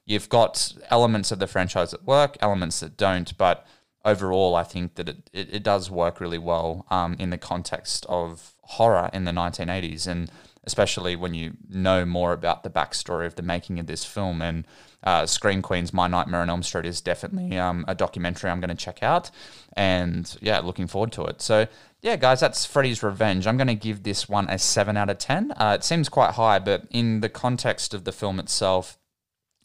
you've 0.06 0.30
got 0.30 0.74
elements 0.90 1.32
of 1.32 1.40
the 1.40 1.48
franchise 1.48 1.92
that 1.92 2.06
work, 2.06 2.38
elements 2.42 2.80
that 2.80 2.98
don't. 2.98 3.38
But 3.38 3.66
overall, 4.04 4.56
I 4.56 4.64
think 4.64 4.96
that 4.96 5.10
it, 5.10 5.30
it, 5.34 5.54
it 5.56 5.64
does 5.64 5.90
work 5.90 6.20
really 6.20 6.38
well 6.38 6.86
um, 6.90 7.16
in 7.20 7.30
the 7.30 7.38
context 7.38 8.06
of 8.08 8.54
horror 8.62 9.10
in 9.14 9.26
the 9.26 9.32
1980s. 9.32 10.08
And 10.08 10.32
especially 10.66 11.16
when 11.16 11.34
you 11.34 11.54
know 11.70 12.06
more 12.06 12.34
about 12.34 12.64
the 12.64 12.70
backstory 12.70 13.26
of 13.26 13.36
the 13.36 13.42
making 13.42 13.80
of 13.80 13.88
this 13.88 14.04
film. 14.04 14.42
And 14.42 14.66
uh, 15.04 15.28
Queens, 15.62 15.94
My 15.94 16.08
Nightmare 16.08 16.42
on 16.42 16.50
Elm 16.50 16.64
Street 16.64 16.86
is 16.86 17.02
definitely 17.02 17.58
um, 17.58 17.86
a 17.88 17.94
documentary 17.94 18.50
I'm 18.50 18.60
going 18.60 18.70
to 18.70 18.76
check 18.76 19.04
out. 19.04 19.30
And 19.74 20.36
yeah, 20.42 20.60
looking 20.60 20.88
forward 20.88 21.12
to 21.14 21.26
it. 21.26 21.42
So 21.42 21.68
yeah, 22.02 22.16
guys, 22.16 22.40
that's 22.40 22.66
Freddy's 22.66 23.04
Revenge. 23.04 23.48
I'm 23.48 23.58
going 23.58 23.68
to 23.68 23.76
give 23.76 24.04
this 24.04 24.28
one 24.28 24.50
a 24.50 24.58
7 24.58 24.98
out 24.98 25.10
of 25.10 25.20
10. 25.20 25.52
Uh, 25.52 25.78
it 25.80 25.84
seems 25.84 26.10
quite 26.10 26.34
high, 26.34 26.60
but 26.60 26.86
in 26.90 27.22
the 27.22 27.30
context 27.30 27.94
of 27.94 28.04
the 28.04 28.12
film 28.12 28.40
itself, 28.40 28.98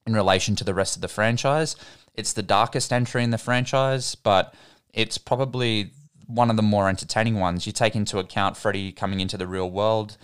in 0.06 0.14
relation 0.14 0.56
to 0.56 0.64
the 0.64 0.74
rest 0.74 0.96
of 0.96 1.02
the 1.02 1.08
franchise, 1.08 1.76
it's 2.14 2.32
the 2.32 2.42
darkest 2.42 2.92
entry 2.92 3.22
in 3.22 3.30
the 3.30 3.38
franchise, 3.38 4.14
but 4.14 4.54
it's 4.92 5.18
probably 5.18 5.92
one 6.26 6.50
of 6.50 6.56
the 6.56 6.62
more 6.62 6.88
entertaining 6.88 7.38
ones. 7.38 7.66
You 7.66 7.72
take 7.72 7.96
into 7.96 8.18
account 8.18 8.56
Freddy 8.56 8.92
coming 8.92 9.20
into 9.20 9.36
the 9.36 9.46
real 9.46 9.70
world, 9.70 10.16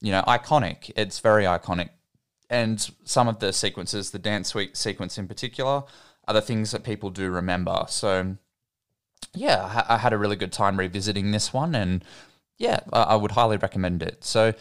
you 0.00 0.10
know, 0.12 0.22
iconic. 0.22 0.90
It's 0.96 1.20
very 1.20 1.44
iconic. 1.44 1.90
And 2.50 2.86
some 3.04 3.28
of 3.28 3.38
the 3.38 3.52
sequences, 3.52 4.10
the 4.10 4.18
dance 4.18 4.48
suite 4.48 4.76
sequence 4.76 5.18
in 5.18 5.26
particular, 5.26 5.84
are 6.28 6.34
the 6.34 6.42
things 6.42 6.70
that 6.72 6.84
people 6.84 7.10
do 7.10 7.30
remember. 7.30 7.84
So, 7.88 8.36
yeah, 9.34 9.84
I 9.88 9.98
had 9.98 10.12
a 10.12 10.18
really 10.18 10.36
good 10.36 10.52
time 10.52 10.78
revisiting 10.78 11.30
this 11.30 11.52
one, 11.52 11.74
and 11.74 12.04
yeah, 12.58 12.80
I 12.92 13.16
would 13.16 13.32
highly 13.32 13.56
recommend 13.56 14.02
it. 14.02 14.24
So, 14.24 14.52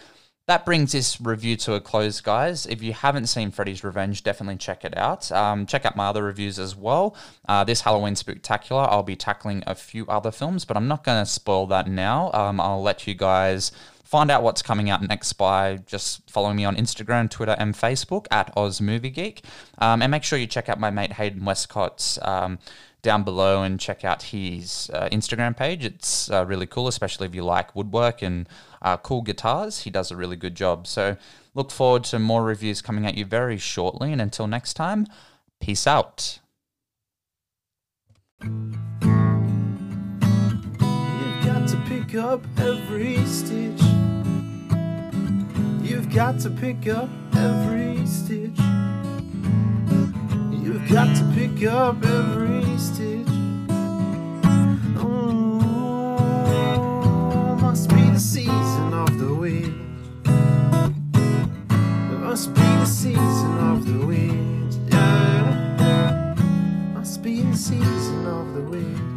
that 0.47 0.65
brings 0.65 0.91
this 0.91 1.21
review 1.21 1.55
to 1.57 1.75
a 1.75 1.81
close, 1.81 2.19
guys. 2.19 2.65
If 2.65 2.81
you 2.81 2.93
haven't 2.93 3.27
seen 3.27 3.51
Freddy's 3.51 3.83
Revenge, 3.83 4.23
definitely 4.23 4.57
check 4.57 4.83
it 4.83 4.97
out. 4.97 5.31
Um, 5.31 5.65
check 5.65 5.85
out 5.85 5.95
my 5.95 6.07
other 6.07 6.23
reviews 6.23 6.57
as 6.57 6.75
well. 6.75 7.15
Uh, 7.47 7.63
this 7.63 7.81
Halloween 7.81 8.15
Spooktacular, 8.15 8.87
I'll 8.89 9.03
be 9.03 9.15
tackling 9.15 9.63
a 9.67 9.75
few 9.75 10.05
other 10.07 10.31
films, 10.31 10.65
but 10.65 10.75
I'm 10.77 10.87
not 10.87 11.03
going 11.03 11.23
to 11.23 11.29
spoil 11.29 11.67
that 11.67 11.87
now. 11.87 12.31
Um, 12.33 12.59
I'll 12.59 12.81
let 12.81 13.05
you 13.07 13.13
guys 13.13 13.71
find 14.11 14.29
out 14.29 14.43
what's 14.43 14.61
coming 14.61 14.89
out 14.89 15.01
next 15.01 15.31
by 15.33 15.77
just 15.85 16.29
following 16.29 16.57
me 16.57 16.65
on 16.65 16.75
Instagram, 16.75 17.29
Twitter, 17.29 17.55
and 17.57 17.73
Facebook 17.73 18.25
at 18.29 18.51
Oz 18.57 18.81
Movie 18.81 19.09
Geek. 19.09 19.45
Um, 19.77 20.01
and 20.01 20.11
make 20.11 20.25
sure 20.25 20.37
you 20.37 20.47
check 20.47 20.67
out 20.67 20.77
my 20.81 20.89
mate 20.89 21.13
Hayden 21.13 21.45
Westcott's. 21.45 22.19
Um, 22.21 22.59
down 23.01 23.23
below 23.23 23.63
and 23.63 23.79
check 23.79 24.05
out 24.05 24.21
his 24.21 24.91
uh, 24.93 25.09
Instagram 25.11 25.57
page. 25.57 25.83
It's 25.83 26.29
uh, 26.29 26.45
really 26.45 26.67
cool, 26.67 26.87
especially 26.87 27.25
if 27.25 27.33
you 27.33 27.43
like 27.43 27.75
woodwork 27.75 28.21
and 28.21 28.47
uh, 28.81 28.97
cool 28.97 29.23
guitars. 29.23 29.79
He 29.81 29.89
does 29.89 30.11
a 30.11 30.15
really 30.15 30.35
good 30.35 30.53
job. 30.53 30.85
So 30.85 31.17
look 31.55 31.71
forward 31.71 32.03
to 32.05 32.19
more 32.19 32.43
reviews 32.43 32.79
coming 32.81 33.07
at 33.07 33.15
you 33.15 33.25
very 33.25 33.57
shortly. 33.57 34.11
And 34.11 34.21
until 34.21 34.45
next 34.45 34.75
time, 34.75 35.07
peace 35.59 35.87
out. 35.87 36.37
You've 38.43 38.75
got 41.43 41.67
to 41.69 41.83
pick 41.87 42.13
up 42.13 42.43
every 42.59 43.25
stitch. 43.25 44.00
You've 45.83 46.13
got 46.13 46.39
to 46.41 46.49
pick 46.49 46.87
up 46.87 47.09
every 47.35 48.05
stitch. 48.05 48.57
You've 50.51 50.87
got 50.89 51.15
to 51.17 51.23
pick 51.33 51.63
up 51.67 52.03
every 52.05 52.77
stitch. 52.77 53.27
Oh, 54.97 55.57
must 57.59 57.89
be 57.89 58.01
the 58.11 58.19
season 58.19 58.93
of 58.93 59.17
the. 59.17 59.31
It 62.11 62.19
must 62.19 62.53
be 62.53 62.61
the 62.61 62.85
season 62.85 63.57
of 63.59 63.85
the 63.85 64.05
witch. 64.05 64.75
Yeah. 64.91 66.35
Must 66.93 67.21
be 67.23 67.41
the 67.41 67.57
season 67.57 68.25
of 68.27 68.53
the 68.53 68.61
witch. 68.61 69.10